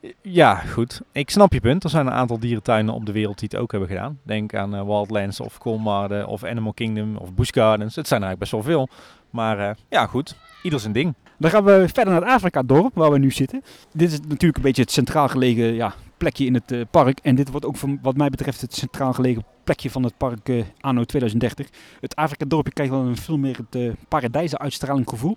[0.00, 1.00] eh, ja, goed.
[1.12, 1.84] Ik snap je punt.
[1.84, 4.18] Er zijn een aantal dierentuinen op de wereld die het ook hebben gedaan.
[4.22, 7.96] Denk aan uh, Wildlands of Colmarden of Animal Kingdom of Busch Gardens.
[7.96, 8.88] Het zijn eigenlijk best wel veel.
[9.30, 10.36] Maar ja, goed.
[10.62, 11.14] Ieder zijn ding.
[11.38, 13.62] Dan gaan we verder naar het Afrika-dorp waar we nu zitten.
[13.92, 17.18] Dit is natuurlijk een beetje het centraal gelegen ja, plekje in het uh, park.
[17.22, 20.48] En dit wordt ook van, wat mij betreft het centraal gelegen plekje van het park
[20.48, 21.68] uh, anno 2030.
[22.00, 25.36] Het Afrika-dorpje krijgt wel een veel meer het uh, paradijzen uitstraling gevoel.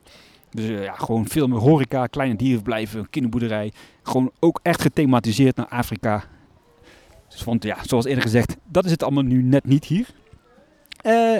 [0.51, 3.71] Dus ja, gewoon veel meer horeca, kleine dierenverblijven, kinderboerderij.
[4.03, 6.23] Gewoon ook echt gethematiseerd naar Afrika.
[7.29, 10.07] Dus want ja, zoals eerder gezegd, dat is het allemaal nu net niet hier.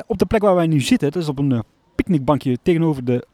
[0.08, 1.64] op de plek waar wij nu zitten, dat is op een
[1.96, 3.26] picknickbankje tegenover de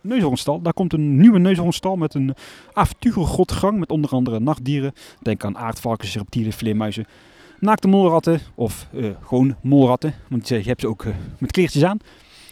[0.00, 0.62] neushoornstal.
[0.62, 2.34] Daar komt een nieuwe neushoornstal met een
[2.72, 4.92] avonturengrotgang met onder andere nachtdieren.
[5.22, 7.06] Denk aan aardvarkens, reptielen, vleermuizen,
[7.58, 10.14] naakte molratten of uh, gewoon molratten.
[10.28, 11.98] Want je hebt ze ook uh, met kleertjes aan.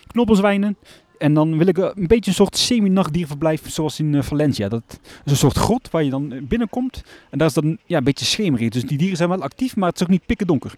[0.07, 0.77] Knoppelzwijnen.
[1.19, 4.69] En dan wil ik een beetje een soort semi-nachtdierverblijf zoals in Valencia.
[4.69, 7.03] Dat is een soort grot waar je dan binnenkomt.
[7.31, 8.69] En daar is dan ja, een beetje schemerig.
[8.69, 10.75] Dus die dieren zijn wel actief, maar het is ook niet pikken donker.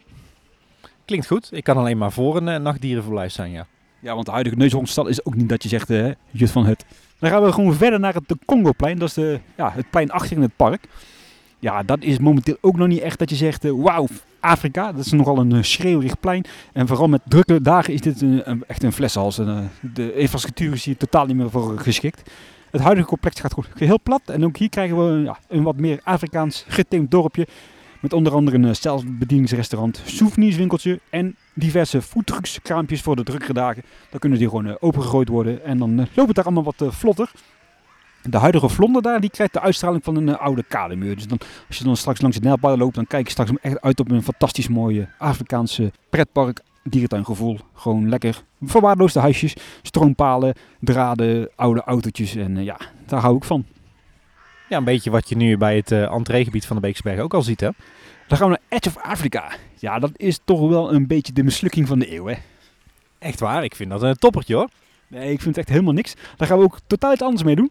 [1.04, 1.48] Klinkt goed.
[1.52, 3.66] Ik kan alleen maar voor een nachtdierenverblijf zijn, ja.
[4.00, 6.84] Ja, want de huidige neushoornstal is ook niet dat je zegt, uh, Jut van het.
[7.18, 8.98] Dan gaan we gewoon verder naar het Congoplein.
[8.98, 10.86] Dat is de, ja, het plein achter in het park.
[11.58, 14.06] Ja, dat is momenteel ook nog niet echt dat je zegt, uh, wauw,
[14.40, 14.92] Afrika.
[14.92, 16.44] Dat is nogal een uh, schreeuwig plein.
[16.72, 19.38] En vooral met drukke dagen is dit een, echt een flessenhals.
[19.38, 22.30] En, de infrastructuur is hier totaal niet meer voor geschikt.
[22.70, 24.22] Het huidige complex gaat goed heel plat.
[24.26, 27.46] En ook hier krijgen we ja, een wat meer Afrikaans geteemd dorpje.
[28.00, 33.82] Met onder andere een zelfbedieningsrestaurant, souvenirswinkeltje en diverse foodtruckskraampjes voor de drukkere dagen.
[34.10, 36.94] Dan kunnen die gewoon uh, opengegooid worden en dan uh, loopt het daar allemaal wat
[36.94, 37.30] vlotter.
[38.22, 41.14] De huidige vlonder daar, die krijgt de uitstraling van een oude kademuur.
[41.14, 41.38] Dus dan,
[41.68, 44.10] als je dan straks langs het Nijlpaden loopt, dan kijk je straks echt uit op
[44.10, 47.58] een fantastisch mooie Afrikaanse pretpark dierentuingevoel.
[47.74, 53.64] Gewoon lekker verwaarloosde huisjes, stroompalen, draden, oude autootjes en ja, daar hou ik van.
[54.70, 57.42] Ja, een beetje wat je nu bij het uh, entreegebied van de Beeksberg ook al
[57.42, 57.68] ziet hè?
[58.28, 59.52] Dan gaan we naar Edge of Africa.
[59.78, 62.34] Ja, dat is toch wel een beetje de mislukking van de eeuw, hè?
[63.18, 64.68] Echt waar, ik vind dat een toppertje hoor.
[65.08, 66.14] Nee, ik vind het echt helemaal niks.
[66.36, 67.70] Daar gaan we ook totaal iets anders mee doen.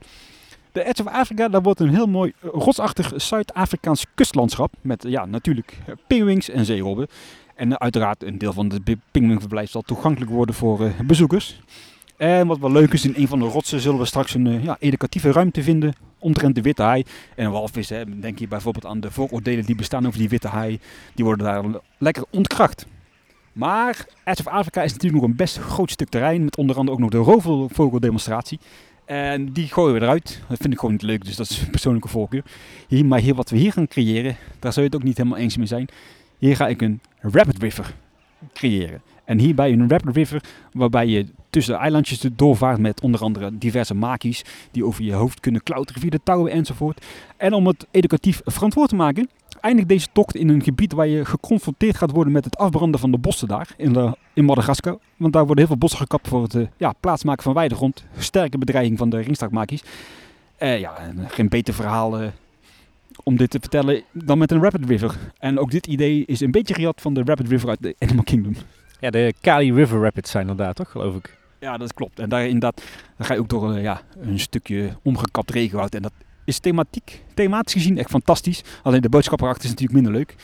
[0.72, 4.74] De Edge of Africa, dat wordt een heel mooi eh, rotsachtig Zuid-Afrikaans kustlandschap.
[4.82, 7.08] Met ja, natuurlijk eh, pinguïns en zeerobben.
[7.56, 11.62] En uiteraard een deel van het pinguïnverblijf zal toegankelijk worden voor uh, bezoekers.
[12.18, 14.78] En wat wel leuk is, in een van de rotsen zullen we straks een ja,
[14.80, 17.04] educatieve ruimte vinden omtrent de witte haai.
[17.36, 20.48] En een walvis, hè, denk je bijvoorbeeld aan de vooroordelen die bestaan over die witte
[20.48, 20.80] haai.
[21.16, 21.64] Die worden daar
[21.98, 22.86] lekker ontkracht.
[23.54, 26.44] Maar Edge of Afrika is natuurlijk nog een best groot stuk terrein.
[26.44, 28.60] Met onder andere ook nog de roofvogeldemonstratie.
[29.06, 30.42] En die gooien we eruit.
[30.48, 32.44] Dat vind ik gewoon niet leuk, dus dat is persoonlijke voorkeur.
[32.88, 35.38] Hier, maar hier, wat we hier gaan creëren, daar zou je het ook niet helemaal
[35.38, 35.88] eens mee zijn.
[36.38, 37.96] Hier ga ik een Rapid River
[38.54, 39.02] creëren.
[39.26, 43.94] En hierbij een Rapid River waarbij je tussen de eilandjes doorvaart met onder andere diverse
[43.94, 47.06] makies die over je hoofd kunnen klauteren via de touwen enzovoort.
[47.38, 49.30] En om het educatief verantwoord te maken,
[49.62, 53.12] eindigt deze tocht in een gebied waar je geconfronteerd gaat worden met het afbranden van
[53.12, 54.98] de bossen daar in, de, in Madagaskar.
[55.18, 58.06] Want daar worden heel veel bossen gekapt voor het uh, ja, plaatsmaken van weidegrond.
[58.18, 59.84] Sterke bedreiging van de ringstraatmakies.
[60.60, 60.94] Uh, ja,
[61.28, 62.32] geen beter verhaal
[63.24, 65.18] om dit te vertellen dan met een Rapid River.
[65.38, 68.24] En ook dit idee is een beetje gejat van de Rapid River uit de Animal
[68.24, 68.56] Kingdom.
[69.00, 71.38] Ja, de Kali River Rapids zijn inderdaad toch, geloof ik.
[71.60, 72.20] Ja, dat klopt.
[72.20, 72.82] En daar inderdaad,
[73.18, 75.96] dan ga je ook door ja, een stukje omgekapt regenwoud.
[75.96, 76.14] En dat
[76.46, 78.64] is thematiek, thematisch gezien echt fantastisch.
[78.84, 80.36] Alleen de boodschap erachter is natuurlijk minder leuk.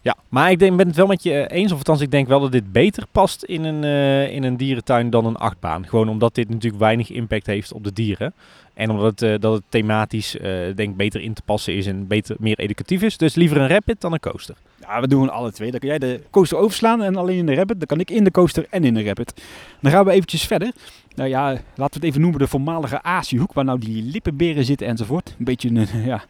[0.00, 1.72] Ja, maar ik denk, ben het wel met je eens.
[1.72, 5.10] Of althans, ik denk wel dat dit beter past in een, uh, in een dierentuin
[5.10, 5.86] dan een achtbaan.
[5.86, 8.32] Gewoon omdat dit natuurlijk weinig impact heeft op de dieren.
[8.74, 10.36] En omdat het, uh, dat het thematisch
[10.74, 13.16] denk beter in te passen is en beter, meer educatief is.
[13.16, 14.56] Dus liever een rapid dan een coaster.
[14.80, 15.70] Ja, we doen alle twee.
[15.70, 17.78] Dan kan jij de coaster overslaan en alleen in de rapid.
[17.78, 19.42] Dan kan ik in de coaster en in de rapid.
[19.80, 20.72] Dan gaan we eventjes verder.
[21.14, 23.52] Nou ja, laten we het even noemen de voormalige Aziëhoek.
[23.52, 25.34] Waar nou die lippenberen zitten enzovoort.
[25.38, 26.24] Een beetje een ja,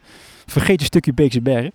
[0.45, 1.71] vergeten stukje Beekse Bergen.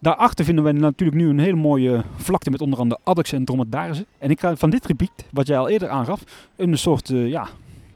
[0.00, 4.06] Daarachter vinden we natuurlijk nu een hele mooie vlakte met onder andere addax en dromedarissen.
[4.18, 7.48] En ik ga van dit gebied, wat jij al eerder aangaf, een soort uh, ja,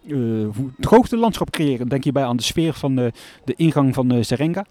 [0.07, 0.48] uh,
[0.80, 1.88] het landschap creëren.
[1.88, 3.12] Denk je bij aan de sfeer van de,
[3.44, 4.64] de ingang van Serenga.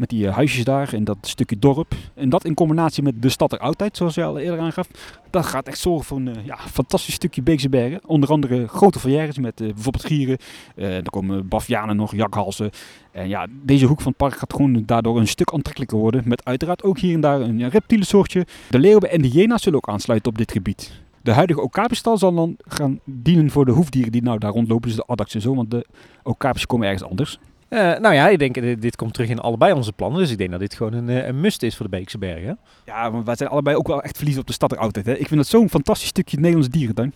[0.00, 1.94] Met die uh, huisjes daar en dat stukje dorp.
[2.14, 4.88] En dat in combinatie met de stad er altijd, zoals je al eerder aangaf.
[5.30, 8.00] Dat gaat echt zorgen voor een uh, ja, fantastisch stukje Beekse Bergen.
[8.06, 10.38] Onder andere grote volières met uh, bijvoorbeeld gieren.
[10.74, 12.70] er komen bavianen nog, jakhalzen.
[13.12, 16.22] En ja, deze hoek van het park gaat gewoon daardoor een stuk aantrekkelijker worden.
[16.24, 18.46] Met uiteraard ook hier en daar een reptiele soortje.
[18.70, 20.92] De leeuwen en de hyena's zullen ook aansluiten op dit gebied.
[21.22, 24.88] De huidige okapenstal zal dan gaan dienen voor de hoefdieren die nou daar rondlopen.
[24.88, 25.86] Dus de addax en zo, want de
[26.22, 27.38] okapes komen ergens anders.
[27.70, 30.20] Uh, nou ja, ik denk dit, dit komt terug in allebei onze plannen.
[30.20, 32.58] Dus ik denk dat dit gewoon een, een must is voor de Beekse Bergen.
[32.84, 35.06] Ja, want wij zijn allebei ook wel echt verliefd op de stad er altijd.
[35.06, 35.12] Hè?
[35.12, 37.14] Ik vind dat zo'n fantastisch stukje Nederlandse dierentuin.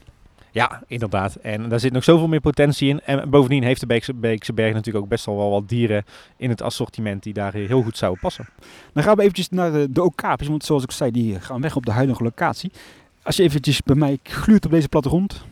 [0.55, 1.35] Ja, inderdaad.
[1.35, 3.01] En daar zit nog zoveel meer potentie in.
[3.01, 6.05] En bovendien heeft de Beekse, Beekse Berg natuurlijk ook best wel wat dieren
[6.37, 8.49] in het assortiment die daar heel goed zouden passen.
[8.93, 10.11] Dan gaan we eventjes naar de, de
[10.49, 12.73] want zoals ik zei, die gaan weg op de huidige locatie.
[13.23, 15.45] Als je eventjes bij mij gluurt op deze plattegrond,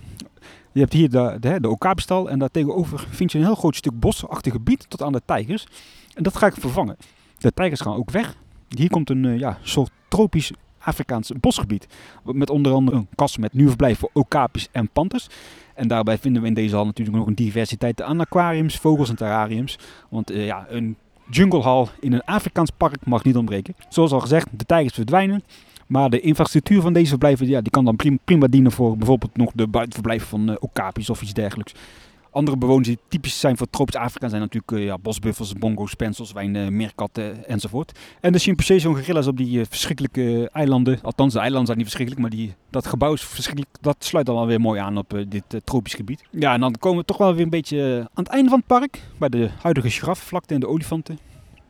[0.72, 4.00] je hebt hier de, de, de en daar tegenover vind je een heel groot stuk
[4.00, 5.66] bosachtig gebied tot aan de tijgers.
[6.14, 6.96] En dat ga ik vervangen.
[7.38, 8.36] De tijgers gaan ook weg.
[8.68, 11.86] Hier komt een uh, ja, soort tropisch Afrikaans bosgebied.
[12.24, 15.26] Met onder andere een kas met nieuw verblijf voor okapis en panters.
[15.74, 19.16] En daarbij vinden we in deze hal natuurlijk nog een diversiteit aan aquariums, vogels en
[19.16, 19.78] terrariums.
[20.08, 20.96] Want uh, ja, een
[21.30, 23.74] junglehal in een Afrikaans park mag niet ontbreken.
[23.88, 25.42] Zoals al gezegd, de tijgers verdwijnen.
[25.93, 29.51] Maar de infrastructuur van deze verblijven ja, die kan dan prima, dienen voor bijvoorbeeld nog
[29.55, 31.74] de buitenverblijven van uh, okapis of iets dergelijks.
[32.30, 36.32] Andere bewoners die typisch zijn voor tropisch Afrika zijn natuurlijk uh, ja, bosbuffels, bongo's, pensels,
[36.32, 37.99] wijn, uh, meerkatten enzovoort.
[38.20, 40.99] En de chimpansees en gorillas op die verschrikkelijke eilanden.
[41.03, 43.76] Althans, de eilanden zijn niet verschrikkelijk, maar die, dat gebouw is verschrikkelijk.
[43.80, 46.22] Dat sluit dan wel weer mooi aan op dit tropisch gebied.
[46.30, 48.66] Ja, en dan komen we toch wel weer een beetje aan het einde van het
[48.66, 49.01] park.
[49.18, 51.18] Bij de huidige giraffenvlakte en de olifanten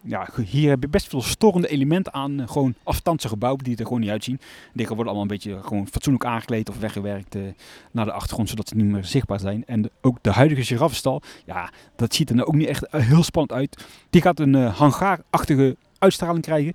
[0.04, 2.40] ja, hier heb je best veel storende elementen aan.
[2.40, 4.40] Eh, gewoon afstandse gebouwen die er gewoon niet uitzien.
[4.72, 7.42] Die worden allemaal een beetje gewoon fatsoenlijk aangekleed of weggewerkt uh,
[7.90, 9.64] naar de achtergrond, zodat ze niet meer zichtbaar zijn.
[9.66, 13.52] En ook de huidige giraffenstal, ja, dat ziet er nou ook niet echt heel spannend
[13.52, 13.84] uit.
[14.10, 16.72] Die gaat een uh, hangaarachtige uitstraling krijgen.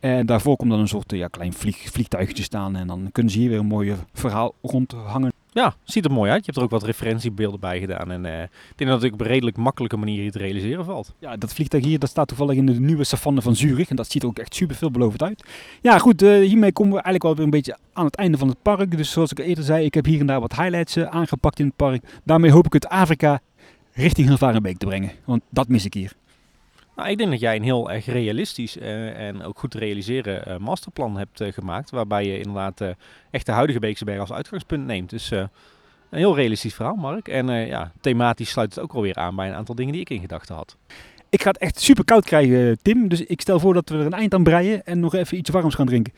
[0.00, 2.76] En daarvoor komt dan een soort ja, klein vlieg, vliegtuigje staan.
[2.76, 5.32] En dan kunnen ze hier weer een mooi verhaal rondhangen.
[5.54, 6.38] Ja, ziet er mooi uit.
[6.38, 8.10] Je hebt er ook wat referentiebeelden bij gedaan.
[8.10, 11.14] En uh, ik denk dat het op een redelijk makkelijke manier hier te realiseren valt.
[11.18, 13.90] Ja, dat vliegtuig hier dat staat toevallig in de nieuwe savanne van Zurich.
[13.90, 15.44] En dat ziet er ook echt super veelbelovend uit.
[15.80, 16.22] Ja, goed.
[16.22, 18.96] Uh, hiermee komen we eigenlijk wel weer een beetje aan het einde van het park.
[18.96, 21.66] Dus zoals ik eerder zei, ik heb hier en daar wat highlights uh, aangepakt in
[21.66, 22.20] het park.
[22.24, 23.40] Daarmee hoop ik het Afrika
[23.92, 25.10] richting Hilvarenbeek te brengen.
[25.24, 26.12] Want dat mis ik hier.
[26.96, 30.48] Nou, ik denk dat jij een heel erg realistisch uh, en ook goed te realiseren
[30.48, 31.90] uh, masterplan hebt uh, gemaakt.
[31.90, 32.80] Waarbij je inderdaad
[33.30, 35.10] echt de huidige Beekse Berg als uitgangspunt neemt.
[35.10, 35.48] Dus een
[36.10, 37.28] heel realistisch verhaal, Mark.
[37.28, 40.20] En ja, thematisch sluit het ook alweer aan bij een aantal dingen die ik in
[40.20, 40.76] gedachten had.
[41.28, 43.08] Ik ga het echt super koud krijgen, Tim.
[43.08, 45.50] Dus ik stel voor dat we er een eind aan breien en nog even iets
[45.50, 46.12] warms gaan drinken.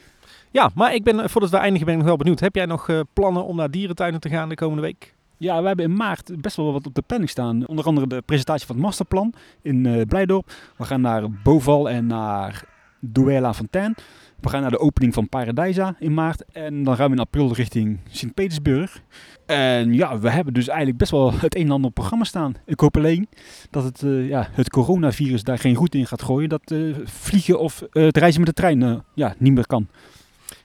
[0.50, 2.40] Ja, maar ik ben, voordat we eindigen ben ik nog wel benieuwd.
[2.40, 5.13] Heb jij nog plannen om naar dierentuinen te gaan de komende week?
[5.36, 7.66] Ja, we hebben in maart best wel wat op de planning staan.
[7.66, 9.32] Onder andere de presentatie van het masterplan
[9.62, 10.52] in uh, Blijdorp.
[10.76, 12.64] We gaan naar Boval en naar
[13.00, 13.94] Douala Fontaine.
[14.40, 16.44] We gaan naar de opening van Paradijsa in maart.
[16.52, 19.02] En dan gaan we in april richting Sint-Petersburg.
[19.46, 22.54] En ja, we hebben dus eigenlijk best wel het een en ander op programma staan.
[22.66, 23.28] Ik hoop alleen
[23.70, 26.48] dat het, uh, ja, het coronavirus daar geen goed in gaat gooien.
[26.48, 29.88] Dat uh, vliegen of het reizen met de trein ja, niet meer kan.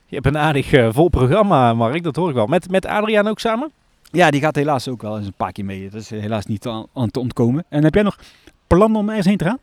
[0.06, 2.02] Je hebt een aardig vol programma, Mark.
[2.02, 2.46] Dat hoor ik wel.
[2.46, 3.72] Met, met Adriaan ook samen?
[4.10, 5.90] Ja, die gaat helaas ook wel eens een paar keer mee.
[5.90, 7.64] Dat is helaas niet aan, te ontkomen.
[7.68, 8.18] En heb jij nog
[8.66, 9.58] plannen om ergens heen te gaan?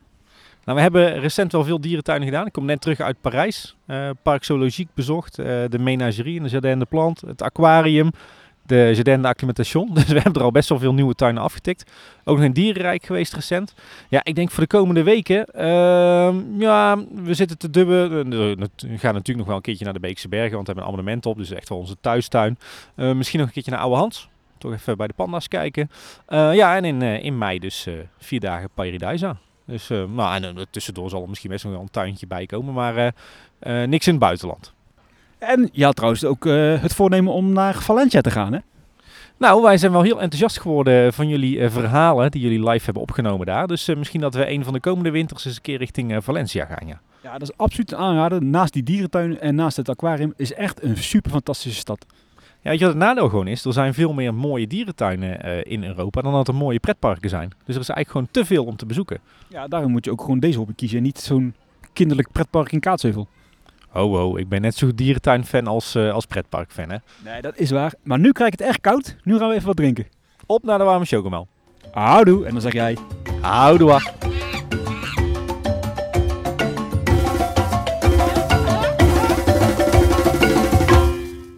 [0.64, 2.46] Nou, we hebben recent wel veel dierentuinen gedaan.
[2.46, 3.76] Ik kom net terug uit Parijs.
[3.88, 5.40] Uh, Park Zoologique bezocht.
[5.40, 7.22] Uh, de menagerie in de Jardin de Plant.
[7.22, 8.12] Het aquarium.
[8.66, 9.90] de Jardin de Acclimatation.
[9.94, 11.92] Dus we hebben er al best wel veel nieuwe tuinen afgetikt.
[12.24, 13.74] Ook nog in Dierenrijk geweest recent.
[14.10, 18.12] Ja, ik denk voor de komende weken, ehm, ja, we zitten te dubben.
[18.12, 20.84] Eh, We gaan natuurlijk nog wel een keertje naar de Beekse Bergen, want we hebben
[20.84, 21.38] een abonnement op.
[21.38, 22.58] Dus echt wel onze thuistuin.
[22.96, 24.30] Eh, misschien nog een keertje naar Oude Hans.
[24.58, 25.90] Toch even bij de panda's kijken.
[26.26, 29.38] Eh, ja, en in, eh, in mei dus eh, vier dagen Paradisa.
[29.66, 33.14] Dus, nou, en tussendoor zal er misschien best nog wel een tuintje bij komen, maar
[33.88, 34.74] niks in het buitenland.
[35.38, 36.44] En had trouwens ook
[36.82, 38.60] het voornemen om naar Valencia te gaan, hè?
[39.38, 43.46] Nou, wij zijn wel heel enthousiast geworden van jullie verhalen die jullie live hebben opgenomen
[43.46, 43.68] daar.
[43.68, 46.88] Dus misschien dat we een van de komende winters eens een keer richting Valencia gaan,
[46.88, 47.02] ja.
[47.28, 48.44] Ja, dat is absoluut een aanrader.
[48.44, 52.06] Naast die dierentuin en naast het aquarium is echt een super fantastische stad.
[52.68, 53.66] Ja, weet je wat het nadeel gewoon is?
[53.66, 57.50] Er zijn veel meer mooie dierentuinen eh, in Europa dan dat er mooie pretparken zijn.
[57.50, 59.20] Dus er is eigenlijk gewoon te veel om te bezoeken.
[59.50, 61.54] Ja, daarom moet je ook gewoon deze hobby kiezen en niet zo'n
[61.94, 63.28] kinderlijk pretpark in Kaatsheuvel.
[63.90, 66.98] Ho, ho, ik ben net zo dierentuinfan als, eh, als pretparkfan, hè.
[67.24, 67.94] Nee, dat is waar.
[68.04, 69.16] Maar nu krijg ik het echt koud.
[69.24, 70.08] Nu gaan we even wat drinken.
[70.46, 71.48] Op naar de warme chocomel.
[71.92, 72.46] Houdoe.
[72.46, 72.98] En dan zeg jij...
[73.42, 74.00] Houdoe.